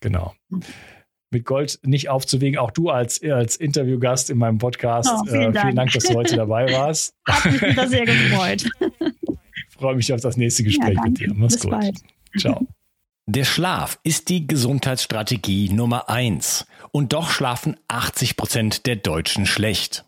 [0.00, 0.34] Genau.
[1.30, 5.10] Mit Gold nicht aufzuwägen, auch du als, als Interviewgast in meinem Podcast.
[5.12, 5.60] Oh, vielen, äh, Dank.
[5.60, 5.92] vielen, Dank.
[5.92, 7.14] dass du heute dabei warst.
[7.28, 8.64] Hat mich wieder sehr gefreut.
[9.68, 11.32] Ich freue mich auf das nächste Gespräch ja, mit dir.
[11.34, 11.70] Mach's Bis gut.
[11.72, 11.96] Bald.
[12.38, 12.66] Ciao.
[13.26, 16.66] Der Schlaf ist die Gesundheitsstrategie Nummer eins.
[16.92, 20.04] Und doch schlafen 80 Prozent der Deutschen schlecht.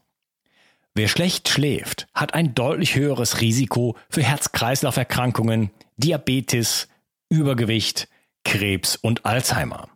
[0.95, 6.89] Wer schlecht schläft, hat ein deutlich höheres Risiko für Herz-Kreislauf-Erkrankungen, Diabetes,
[7.29, 8.09] Übergewicht,
[8.47, 9.89] Krebs und Alzheimer.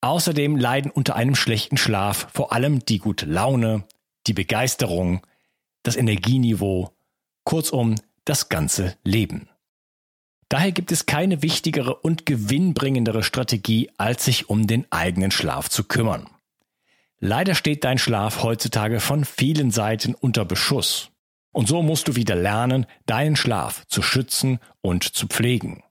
[0.00, 3.82] Außerdem leiden unter einem schlechten Schlaf vor allem die gute Laune,
[4.28, 5.26] die Begeisterung,
[5.82, 6.92] das Energieniveau,
[7.42, 9.48] kurzum das ganze Leben.
[10.48, 15.82] Daher gibt es keine wichtigere und gewinnbringendere Strategie, als sich um den eigenen Schlaf zu
[15.82, 16.30] kümmern.
[17.18, 21.10] Leider steht dein Schlaf heutzutage von vielen Seiten unter Beschuss.
[21.50, 25.82] Und so musst du wieder lernen, deinen Schlaf zu schützen und zu pflegen.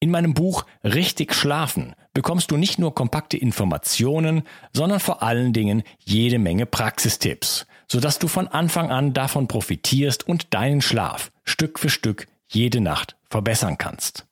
[0.00, 4.42] In meinem Buch Richtig Schlafen bekommst du nicht nur kompakte Informationen,
[4.72, 10.54] sondern vor allen Dingen jede Menge Praxistipps, sodass du von Anfang an davon profitierst und
[10.54, 14.26] deinen Schlaf Stück für Stück jede Nacht verbessern kannst.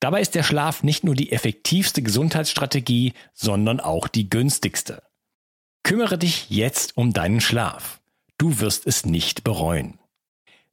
[0.00, 5.02] Dabei ist der Schlaf nicht nur die effektivste Gesundheitsstrategie, sondern auch die günstigste.
[5.82, 8.00] Kümmere dich jetzt um deinen Schlaf.
[8.36, 9.98] Du wirst es nicht bereuen.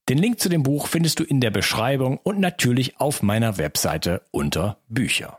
[0.09, 4.23] Den Link zu dem Buch findest du in der Beschreibung und natürlich auf meiner Webseite
[4.31, 5.37] unter Bücher.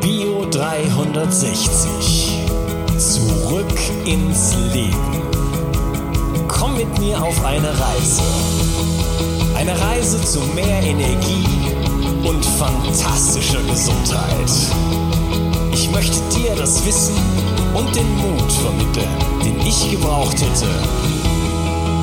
[0.00, 2.38] Bio 360.
[2.98, 5.22] Zurück ins Leben.
[6.48, 8.22] Komm mit mir auf eine Reise.
[9.56, 11.44] Eine Reise zu mehr Energie
[12.26, 14.50] und fantastischer Gesundheit.
[15.72, 17.16] Ich möchte dir das Wissen
[17.74, 19.08] und den Mut vermitteln,
[19.44, 20.66] den ich gebraucht hätte,